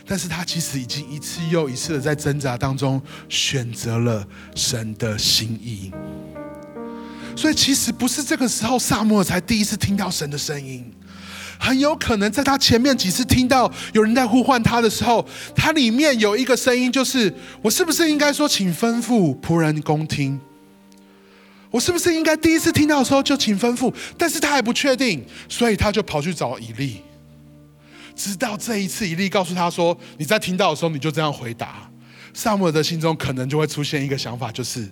[0.06, 5.92] 但是他其实已经一次又一次的在挣扎当中选择了神的心意。
[7.36, 10.90] 所以其实不是这个时候，萨摩尔才第一次听到神的声音。
[11.60, 15.26] 很有可能在他前面几次听到有人在呼唤他的时候，
[15.56, 20.40] 他里面有一个声音，就是我是不是应该说，请吩咐仆人恭听？
[21.72, 23.94] 我是不是应该第一次听到的时候就请吩咐？
[24.18, 27.02] 但是他还不确定，所以他就跑去找以利。
[28.16, 31.90] 直到这一次，以利告诉他说：“你在听到的时候，你就这样回答。”
[32.34, 34.88] 萨摩尔的心中可能就会出现一个想法，就是。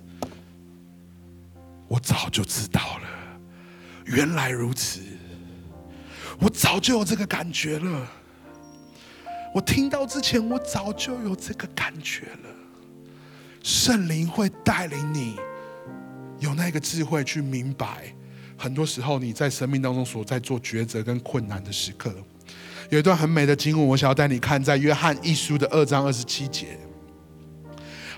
[1.91, 3.07] 我早就知道了，
[4.05, 5.01] 原来如此。
[6.39, 8.07] 我早就有这个感觉了。
[9.53, 12.49] 我听到之前，我早就有这个感觉了。
[13.61, 15.35] 圣灵会带领你，
[16.39, 18.15] 有那个智慧去明白，
[18.57, 22.15] 很多时候你在生命当中所在做抉择跟困难的时刻。
[22.89, 26.79] 有一段很美的经文，我想要带你看，在约翰一书的二章二十七节。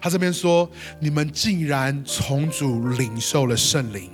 [0.04, 4.12] 他这边说：“你们竟然从主领受了圣灵，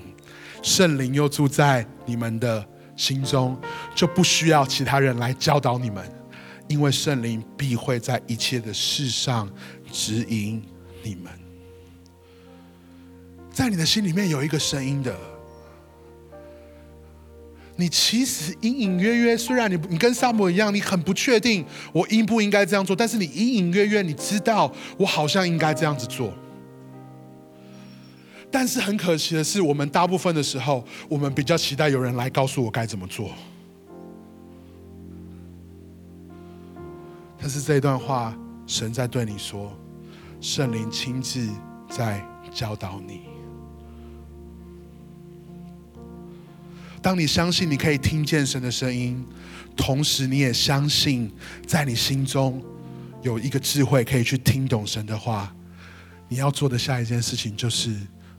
[0.62, 2.64] 圣灵又住在你们的
[2.96, 3.60] 心中，
[3.96, 6.08] 就不需要其他人来教导你们，
[6.68, 9.52] 因为圣灵必会在一切的事上
[9.92, 10.64] 指引
[11.02, 11.34] 你们。
[13.52, 15.12] 在你的心里面有一个声音的。”
[17.80, 26.34] 你其实隐隐约约，虽然你你跟萨摩一样，你很不确定我应不应该这样做，但是你隐隐约约你知道我好像应该这样子做。
[28.52, 33.32] 但是很可惜的是，我们大部分的时候，我们比较期待有人来告诉我该怎么做。
[37.40, 39.72] 但是这一段话，神在对你说，
[40.42, 41.48] 圣灵亲自
[41.90, 42.22] 在
[42.52, 43.29] 教导你。
[47.02, 49.26] 当你相信你可以听见神的声音，
[49.76, 51.32] 同时你也相信
[51.66, 52.62] 在你心中
[53.22, 55.56] 有一个智慧可以去听懂神的话，
[56.28, 57.96] 你要做的下一件事情就是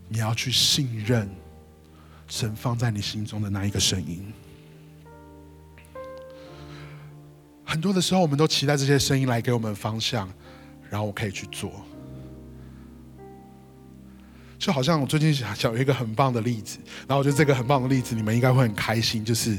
[0.08, 1.28] 你要去信任
[2.28, 4.32] 神放在你心中的那一个声音。
[7.64, 10.28] 很多的时候，我们都期待这些声音来给我们方向，
[10.90, 11.72] 然后我可以去做。
[14.60, 19.24] 就好像我最近想想有一个很棒的例子，然后我觉得这个很棒的例子，你们应该会很开心。
[19.24, 19.58] 就是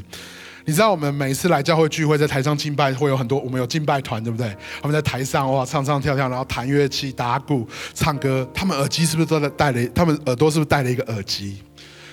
[0.64, 4.56] 你知道，我们每一次来教会聚会，在台上敬拜，会有很多我们有敬拜团，对不对？
[4.80, 8.47] 他们在台上哇，唱唱跳跳，然后弹乐器、打鼓、唱歌。
[8.54, 9.84] 他们耳机是不是都在戴了？
[9.88, 11.64] 他们耳朵是不是戴了一个耳机？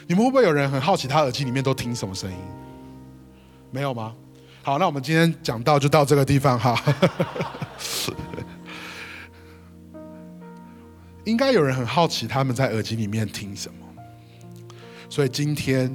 [0.07, 2.37] 你们会不会有人很好奇，他耳机里面都听什么声音？
[3.71, 4.15] 没有吗？
[4.63, 6.75] 好，那我们今天讲到就到这个地方哈。
[11.29, 13.87] 应该有人很好奇他们在耳机里面听什么，
[15.11, 15.95] 所以今天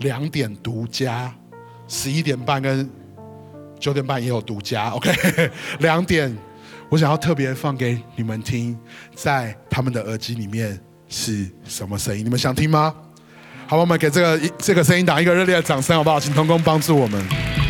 [0.00, 1.34] 两点独家，
[1.88, 2.88] 十一点半跟
[3.80, 5.10] 九点半也有独家，OK？
[5.80, 6.36] 两点
[6.90, 8.78] 我想要特别放给你们听，
[9.14, 10.78] 在他们的耳机里面
[11.08, 12.22] 是什么声音？
[12.22, 12.94] 你们想听吗？
[13.66, 16.20] 好，我们给这个这个声音打一个热烈的掌声，好不好？
[16.20, 17.61] 请童工帮助我们。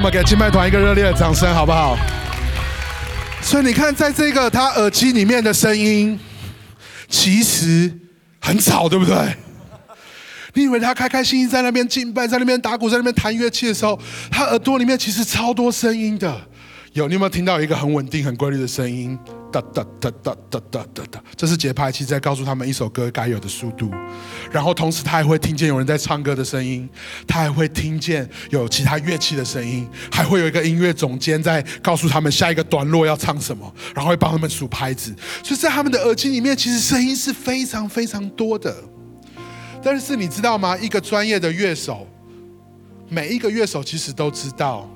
[0.00, 1.94] 我们给金麦团一个热烈的掌声，好不好？
[3.42, 6.18] 所以你看，在这个他耳机里面的声音，
[7.06, 7.92] 其实
[8.40, 9.14] 很吵，对不对？
[10.54, 16.34] 你以为他开开心心在那边敬拜，在那边打鼓，在那边弹乐器的时候，他耳朵里面其实超多声音的。
[16.94, 19.18] 有，你有没有听到一个很稳定、很规律的声音？
[19.52, 23.90] 哒哒哒哒哒哒哒哒，这是节拍器在告诉他们一首歌该有的速度。
[24.50, 26.88] 然后同时他还会听见有人在唱歌的声音，
[27.26, 35.14] 他还会听见有其他乐器的声音，还会有一个音乐总监在告诉他们下一个段落要唱什么，然后会帮他们数拍子。
[35.42, 38.74] 所以在他们的耳机里面，其实声音是非常非常多的。
[39.82, 40.76] 但是你知道吗？
[40.78, 42.06] 一个专业的乐手，
[43.08, 44.88] 每一个乐手其实都知道。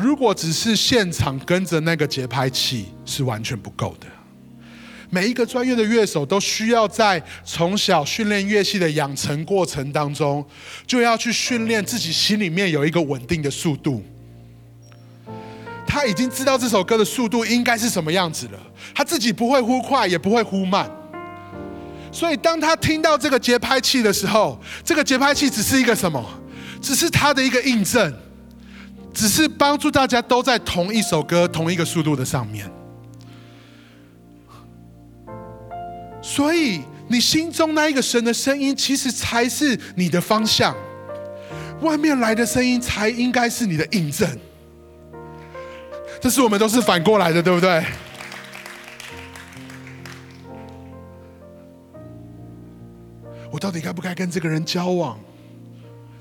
[0.00, 4.06] 如果只是现场跟着那个节拍器是完全不够的。
[5.10, 10.44] 每一个专业的乐手都需要在从小训练乐器的养成过程当中，
[10.86, 14.02] 就要去训练自己心里面有一个稳定的速度。
[15.84, 18.58] 他已经知道这首歌的速度应该是什么样子了，
[18.94, 20.88] 他自己不会忽快也不会忽慢。
[22.12, 26.24] 所以当他听到这个节拍器的时候，这个节拍器只是一个什么？
[26.80, 28.14] 只是他的一个印证。
[29.12, 32.70] 只是帮助大家都在同一首歌、同一个速度的上面，
[36.22, 40.72] 所以你心中那一个神的声音，其实才是你的方向；
[41.82, 44.28] 外面来的声音，才应该是你的印证。
[46.20, 47.84] 这是我们都是反过来的，对不对？
[53.50, 55.18] 我到底该不该跟这个人交往？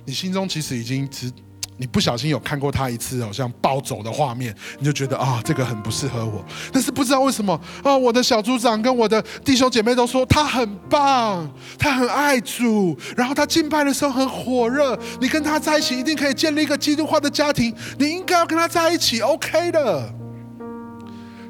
[0.05, 1.31] 你心中其实已经知。
[1.79, 6.43] 你不小心有看过他一次，好像暴走的画面，你就觉得啊，这个很不适合我。
[6.73, 14.99] 但是不知道为什么啊，我的小组长跟我的弟兄姐妹都说他很棒，他很爱主，然后他敬拜的时候很火热。
[15.21, 17.73] 你跟他在一起，一定可以建立一个基督化的家庭。
[17.97, 20.13] 你应该要跟他在一起，OK 的。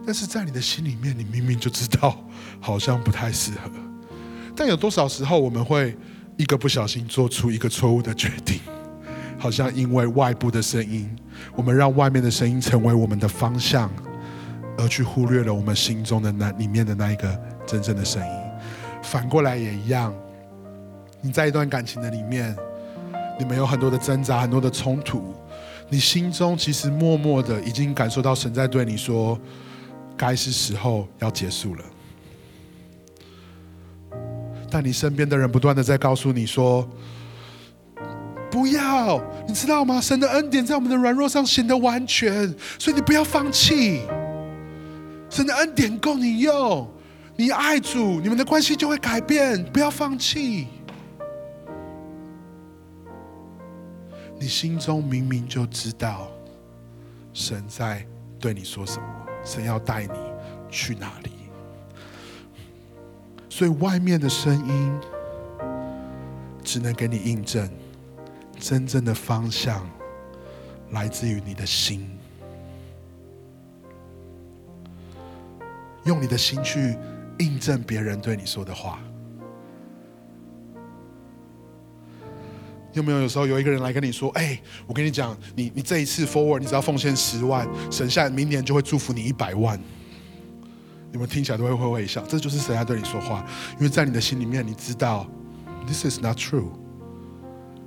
[0.05, 2.15] 但是在你的心里面，你明明就知道
[2.61, 3.71] 好像不太适合。
[4.55, 5.97] 但有多少时候我们会
[6.37, 8.59] 一个不小心做出一个错误的决定？
[9.39, 11.09] 好像因为外部的声音，
[11.55, 13.89] 我们让外面的声音成为我们的方向，
[14.77, 18.33] 而去忽略了我们心中的那里面的那一个真正的声音。
[19.01, 20.13] 反过来也一样，
[21.21, 22.53] 你在一段感情的里面，
[23.39, 25.33] 你们有很多的挣扎，很多的冲突，
[25.87, 29.39] 你心中其实默默的已经感受到神在对你说，
[30.17, 31.83] 该是时候要结束了。
[34.69, 36.85] 但你身边的人不断的在告诉你说。
[38.51, 40.01] 不要，你知道吗？
[40.01, 44.01] 神的恩典在我们的软弱上显得完全，所以你不要放弃。
[45.29, 46.89] 神的恩典够你用，
[47.35, 49.63] 你爱主，你们的关系就会改变。
[49.65, 50.67] 不要放弃。
[54.39, 56.27] 你心中明明就知道，
[57.33, 58.05] 神在
[58.39, 59.05] 对你说什么，
[59.43, 60.13] 神要带你
[60.69, 61.31] 去哪里，
[63.49, 64.99] 所以外面的声音
[66.63, 67.69] 只能给你印证。
[68.59, 69.89] 真正的方向
[70.91, 72.09] 来自于你的心，
[76.03, 76.97] 用你的心去
[77.39, 78.99] 印证别人对你说的话。
[82.93, 89.79] 有没有有时候有一个人来跟你说：“哎，我跟你讲，你你这一次 forward，你只要奉献十万，省下明年就会祝福你一百万。”
[91.11, 93.45] 你们听起来都会会微笑，这就是神在对你说话，
[93.77, 95.27] 因为在你的心里面，你知道
[95.85, 96.69] ，this is not true。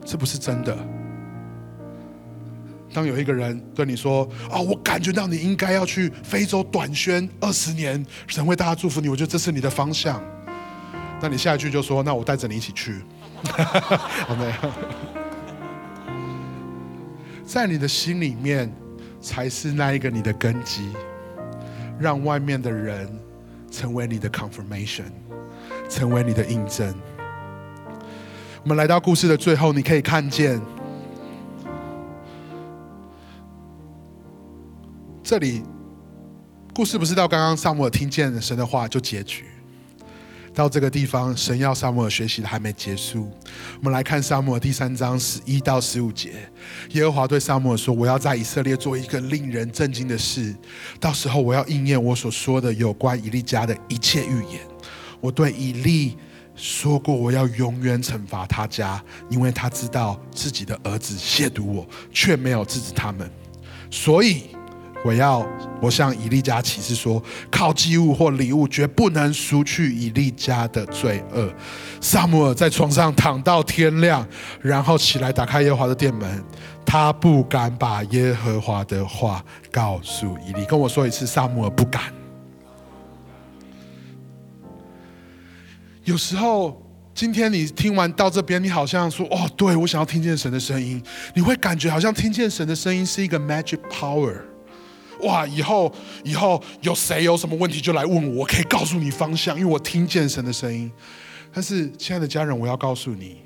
[0.04, 0.76] 这不是真的。
[2.94, 10.22] 当有一个人对你说：“啊，我感觉到你应该要去非洲短宣二十年，神为大家祝福你。”我觉得这是你的方向。
[11.20, 13.00] 那你下一句就说：“那我带着你一起去。
[14.26, 14.70] ”好没有？
[17.44, 18.70] 在你的心里面，
[19.20, 20.90] 才是那一个你的根基，
[21.98, 23.08] 让外面的人
[23.70, 25.10] 成为你的 confirmation，
[25.88, 26.94] 成为你的印证。
[28.64, 30.60] 我们来到故事的最后，你可以看见，
[35.20, 35.64] 这里
[36.72, 39.46] 故事不是到刚刚萨姆尔听见神的话就结局，
[40.54, 43.28] 到这个地方，神要萨姆尔学习的还没结束。
[43.78, 46.48] 我们来看萨姆尔第三章十一到十五节，
[46.90, 50.54] 耶和华对萨姆尔说：“我要在以色列做一个令人震惊的事，
[51.00, 54.60] 到时候我要应验我所说的有关以利家的一切预言。
[55.20, 56.16] 我对以利。”
[56.54, 63.28] 说过我要永远惩罚他家，因为他知道自己的儿子亵渎我，却没有制止他们。
[63.90, 64.44] 所以
[65.04, 65.44] 我要
[65.80, 71.52] 我向以利家启示说：靠祭物或礼物绝不能赎去以利家的罪恶。
[72.00, 74.26] 萨姆尔在床上躺到天亮，
[74.60, 76.44] 然后起来打开耶和华的殿门。
[76.84, 80.64] 他不敢把耶和华的话告诉以利。
[80.66, 82.21] 跟我说一次，萨姆尔不敢。
[86.04, 86.82] 有时候，
[87.14, 91.02] 今天你听完到这边，你好像说：“哦，对我想要听见神的声音。”
[91.34, 94.34] 你会感觉好像听见神的声音是一个 magic power。
[95.20, 95.46] 哇！
[95.46, 95.92] 以后
[96.24, 100.90] 以后有谁有什么问题就来问我，我可以告诉你方向，因为我听见神的声音。
[101.52, 103.42] 但是，亲爱的家人，我要告诉你，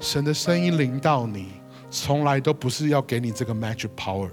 [0.00, 1.48] 神的声音临到你，
[1.90, 4.30] 从来都不是要给你这个 magic power。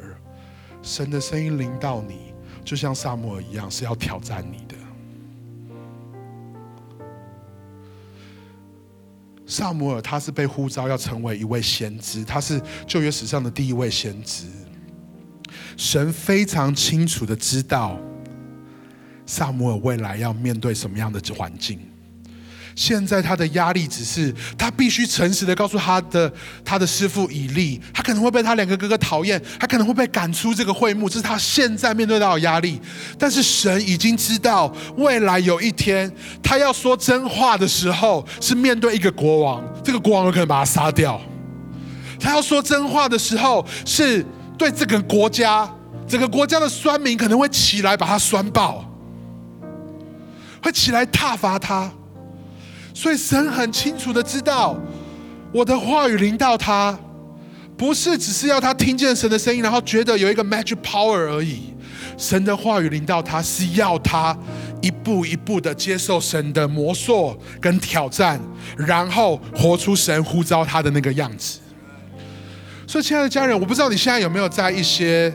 [0.81, 4.64] 神的声音临到你，就像萨摩尔一样，是要挑战你
[9.47, 14.45] 萨摩尔他是被呼召要成为一位先知，他是旧约史上的第一位先知。
[15.77, 17.99] 神非常清楚的知道
[19.25, 21.79] 萨摩尔未来要面对什么样的环境。
[22.75, 26.31] 现在他的压力只是他必须诚实的告诉他的
[26.63, 32.81] 他的师傅以利，他可能会被他两个哥哥讨厌，他可能会被赶出这个会幕，这是他现在面对到的压力。
[33.17, 36.11] 但是神已经知道，未来有一天
[36.43, 41.19] 他要说真话的时候，是面对一个国王，这个国王有可能把他杀掉。
[42.19, 44.25] 他要说真话的时候，是
[44.57, 45.69] 对这个国家，
[46.07, 48.83] 整个国家的酸民可能会起来把他酸爆，
[50.61, 51.89] 会起来挞伐他。
[52.95, 54.77] 所以神很清楚的知道，
[55.51, 56.97] 我的话语临到他，
[57.75, 61.73] 不是只是要他听见神的声音，然后觉得有一个 magic power 而已。
[62.17, 64.35] 神的话语临到他，是要他
[64.81, 68.39] 一步一步的接受神的魔术跟挑战，
[68.77, 71.59] 然后活出神呼召他的那个样子。
[72.87, 75.33] 所以，亲爱的家人，我不知道你现在有没有在一些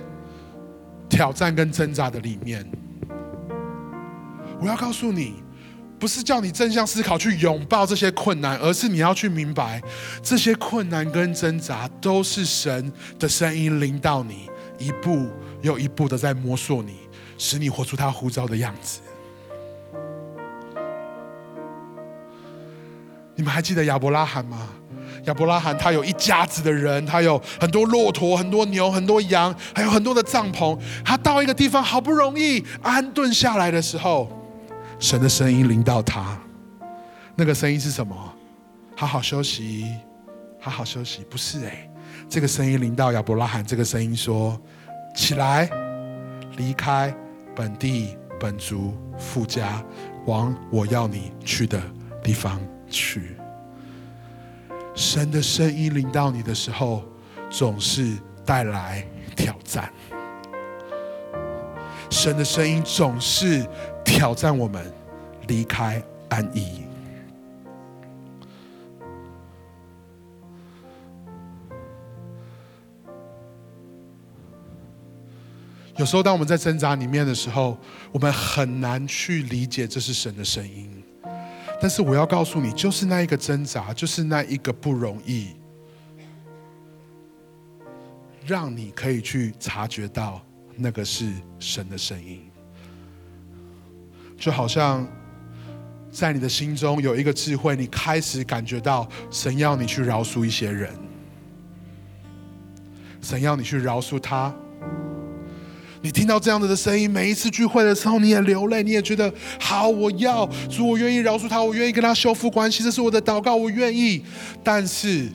[1.10, 2.66] 挑战跟挣扎的里面。
[4.58, 5.34] 我要告诉你。
[6.00, 9.80] 不是叫你正向思考去拥抱这些困难，而是你要去明白，
[10.22, 14.48] 这些困难跟挣扎都是神的声音领导你，
[14.78, 15.28] 一步
[15.60, 16.96] 又一步的在摸索你，
[17.36, 19.00] 使你活出他呼召的样子。
[23.36, 24.68] 你们还记得亚伯拉罕吗？
[25.24, 30.78] 亚伯拉罕他有一家子的人，他有很多骆驼、很多牛、很多羊，还有很多的帐篷。
[31.04, 34.30] 他到一个地方好不容易安顿下来的时候，
[35.00, 36.38] 神的声音临到他。
[37.34, 38.14] 那个声音是什么？
[38.94, 39.86] 好好休息，
[40.60, 41.24] 好好休息。
[41.30, 41.90] 不是哎，
[42.28, 44.60] 这个声音临到亚伯拉罕，这个声音说：
[45.16, 45.70] 起来，
[46.58, 47.14] 离开
[47.56, 49.82] 本地本族富家，
[50.26, 51.80] 往我要你去的
[52.22, 53.36] 地方去。
[54.94, 57.02] 神的声音临到你的时候，
[57.48, 59.02] 总是带来
[59.34, 59.90] 挑战。
[62.10, 63.64] 神的声音总是
[64.10, 64.92] 挑战我们
[65.46, 66.82] 离开安逸。
[75.96, 77.78] 有时候，当我们在挣扎里面的时候，
[78.10, 80.90] 我们很难去理解这是神的声音。
[81.80, 85.54] 但是我要告诉你，就是那一个挣扎，就是那一个不容易，
[88.44, 90.42] 让你可以去察觉到
[90.74, 92.49] 那个是神的声音。
[94.40, 95.06] 就好像
[96.10, 100.90] 在你的心中有一个智慧，你开始感觉到神要你去饶恕一些人，
[103.20, 104.52] 神要你去饶恕他。
[106.02, 109.30] 你听到这样子的声音，每一次聚会的时候，你也流泪，你也觉得
[109.60, 114.24] 好，我要主，我愿意饶恕他，我愿意跟他修复关系，这是我的祷告，我愿意。
[114.64, 115.28] 但是，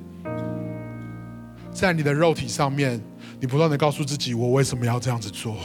[1.71, 2.99] 在你的肉体上面，
[3.39, 5.55] 你不断的告诉自己，我为什么要这样子做？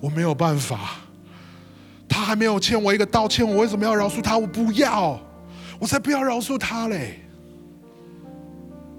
[0.00, 0.96] 我没有办法，
[2.08, 4.38] 他还没有欠我一个道歉，我为什么要饶恕他？
[4.38, 5.20] 我不要，
[5.78, 7.20] 我才不要饶恕他嘞！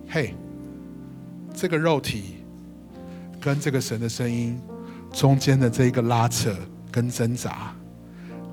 [0.07, 0.35] 嘿，
[1.53, 2.35] 这个肉体
[3.39, 4.61] 跟这个神的声音。
[5.13, 6.53] 中间的这一个拉扯
[6.91, 7.73] 跟挣扎，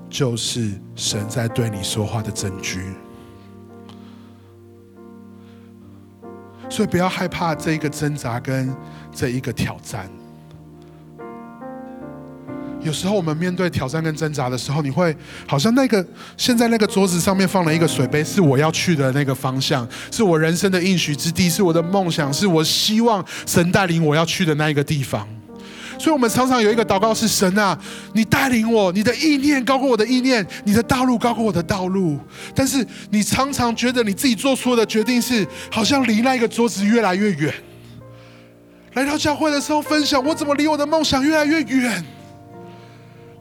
[0.09, 2.85] 就是神在对你说话的证据。
[6.69, 8.73] 所以不要害怕这一个挣扎跟
[9.11, 10.09] 这一个挑战。
[12.83, 15.15] 有时候我们面对挑战跟挣扎的时候，你会
[15.47, 16.05] 好像那个
[16.37, 25.27] 现在那个桌子上面放了一个水杯，是我要去的那个方向，是我人生的应许之地，是我的梦想，是我希望神带领我要去的那一个地方。
[25.97, 27.77] 所以，我们常常有一个祷告是：神啊，
[28.13, 32.19] 你带领我，你的意念高过我的意念，你的道路高过我的道路。
[32.53, 37.53] 但是，你常常觉得你自己做出的决定是，好像离那个桌子越来越远。
[38.95, 42.03] 来到教会的时候分享，我怎么离我的梦想越来越远？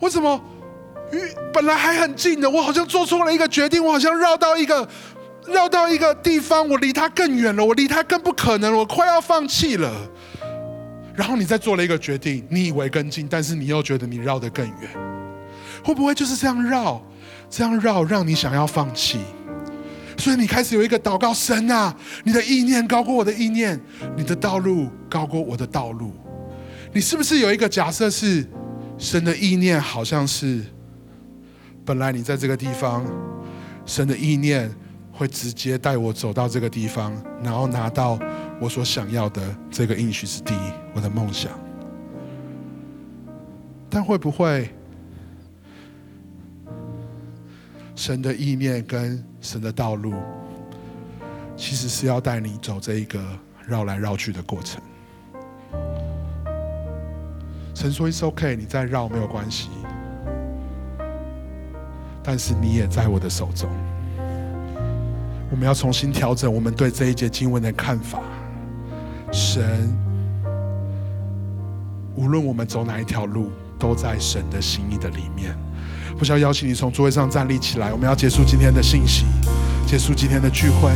[0.02, 0.42] 我怎么
[1.12, 1.16] 与
[1.52, 4.88] 本来还很近的，我好像做错了一个决定，我好像绕到一个
[5.46, 9.94] 绕到一个地方，我离他更远了，我离他更不可能，我快要放弃了。
[11.14, 14.90] 然后你再做了一个决定，你以为更近，但是你又觉得你绕得更远，
[15.84, 17.00] 会不会就是这样绕，
[17.48, 19.20] 这样绕让你想要放弃？
[20.18, 21.94] 所以你开始有一个祷告：神啊，
[22.24, 23.80] 你的意念高过我的意念，
[24.16, 26.12] 你的道路高过我的道路。
[26.92, 28.44] 你是不是有一个假设是，
[29.02, 30.62] 神的意念好像是，
[31.84, 33.04] 本来你在这个地方，
[33.84, 34.72] 神的意念
[35.10, 38.16] 会直接带我走到这个地方，然后拿到。
[38.60, 39.42] 我所想要的
[39.72, 41.50] 这个应许是第一，我的梦想。
[43.90, 44.72] 但会不会
[47.96, 50.14] 神的意念跟神的道路，
[51.56, 53.20] 其实是要带你走这一个
[53.66, 54.80] 绕来绕去的过程？
[57.74, 59.68] 神说：“It's OK，你再绕没有关系，
[62.22, 63.68] 但是你也在我的手中。”
[65.50, 68.20] 我们要重新调整我们对这一节经文的看法。
[69.30, 69.94] 神，
[72.14, 75.54] 无论我们走哪一条路，都在神的心意的里面。
[76.18, 79.26] 不需要邀请你从座位上站立起来，我们要结束今天的信息，
[79.86, 80.90] 结束今天的聚会。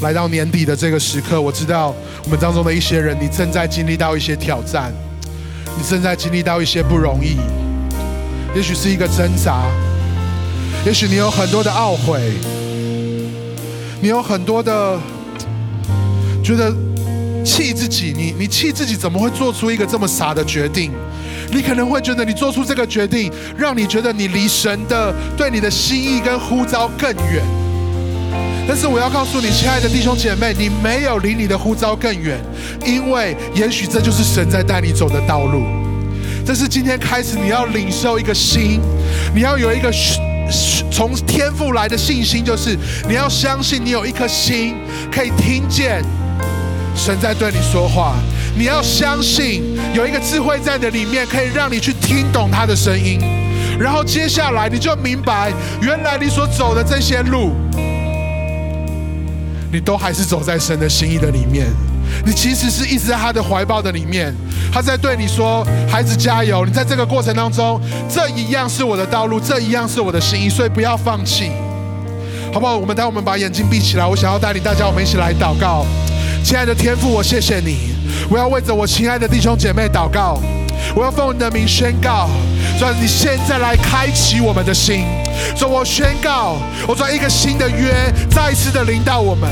[0.00, 1.94] 来到年底的这个时刻，我知道
[2.24, 4.92] 我们当中的一些人，你正在经历到一些挑战，
[5.76, 7.36] 你正在经历到一些不容易。
[8.54, 9.64] 也许是一个挣扎，
[10.86, 12.32] 也许你有很多的懊悔，
[14.00, 14.98] 你有很多的
[16.44, 16.72] 觉得
[17.44, 20.92] 气自己，你你气自己怎么会做出一个这么傻的决定？
[21.50, 27.42] 你可能会觉得你做出这个决定，让你觉得你离神的对你的心意跟呼召更远。
[28.66, 32.38] 但是我要告诉你，亲爱的弟兄姐妹，你没有离你的呼召更远，
[32.84, 35.62] 因为也许这就是神在带你走的道路。
[36.44, 38.80] 这是今天开始你要领受一个心，
[39.34, 39.90] 你要有一个
[40.90, 42.76] 从天赋来的信心，就是
[43.08, 44.74] 你要相信你有一颗心
[45.10, 46.02] 可以听见
[46.94, 48.14] 神在对你说话，
[48.56, 49.62] 你要相信
[49.94, 53.20] 有一个智慧在你的里面，可以让你去听懂他的声音。
[53.78, 57.52] 然后接下来你就明白，原来你所走的这些路，
[59.72, 61.66] 你都还是走在神的心意的里面。
[62.24, 64.34] 你其实是一直在他的怀抱的里面，
[64.72, 66.64] 他在对你说：“孩子加油！
[66.64, 71.50] 你在这个过程当中，这一样是我的道路，这一样是我的心意，所以不要放弃，
[72.52, 72.76] 好不好？
[72.76, 75.84] 我们待我们把眼睛闭起来，我想要带领大家，我们一起来祷告。
[76.42, 77.90] 亲爱的天父，我谢谢你，
[78.30, 80.40] 我要为着我亲爱的弟兄姐妹祷告，
[80.96, 82.30] 我要奉你的名宣告。”
[82.78, 85.04] 说你现在来开启我们的心，
[85.56, 87.92] 说我宣告，我说一个新的约
[88.30, 89.50] 再一次的领导我们，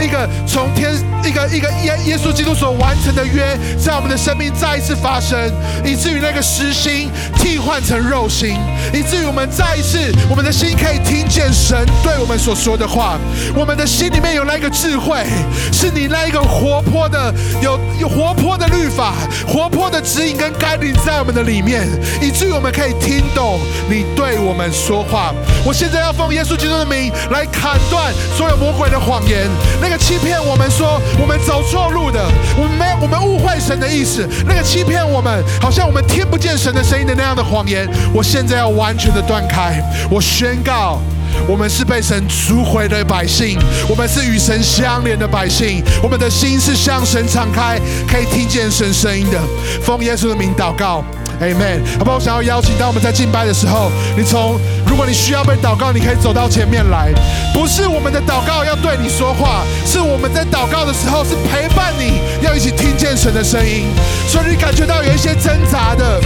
[0.00, 5.36] 一个从天一个一个耶耶稣基督所完成的约，在我们的生命再一次发生，
[5.84, 8.56] 以至于那个实心替换成肉心，
[8.94, 9.98] 以至于我们再一次
[10.30, 13.18] 我们的心可以听见神对我们所说的话，
[13.56, 15.24] 我们的心里面有那个智慧，
[15.72, 19.14] 是你那一个活泼的有有活泼的律法，
[19.46, 21.86] 活泼的指引跟该领在我们的里面，
[22.22, 22.68] 以至于我们。
[22.78, 23.58] 可以听懂
[23.88, 25.27] 你对我们说话。
[25.64, 29.46] 我现在要奉耶稣基督的名来砍断所有魔鬼的谎言，
[29.80, 32.24] 那个欺骗我们说我们走错路的，
[32.56, 39.82] 我们没我们误会神的意思，那个欺骗我们好像我们听不见神的声音的那样的谎言，我现在要完全的断开。
[40.10, 41.00] 我宣告，
[41.46, 43.58] 我们是被神赎回的百姓，
[43.88, 49.38] 我们是与神相连的百姓，我们的心是向神敞开，可以听见神声音的。
[49.82, 51.04] 奉耶稣的名祷告。
[51.40, 51.80] ，Amen。
[51.98, 52.16] 好不好？
[52.16, 57.12] 我想要邀请，当我们在敬拜的时候，你从如果你需要被祷告，你可以走到前面来。
[57.54, 63.86] 不是我们的祷告要对你说话，是我们在祷告的时候是陪伴你，要一起听见神的声音。
[64.28, 66.20] 所以你感觉到有一些挣扎的，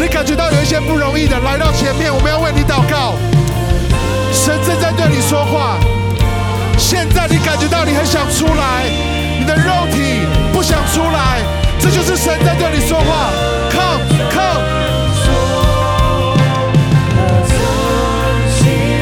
[0.00, 3.14] 你感觉到有一些不容易的，来到前面，我们要为你祷告。
[4.32, 5.78] 神正在对你说话。
[6.76, 8.82] 现在你感觉到你很想出来，
[9.38, 11.40] 你的肉体不想出来，
[11.78, 13.30] 这就是神在对你说话。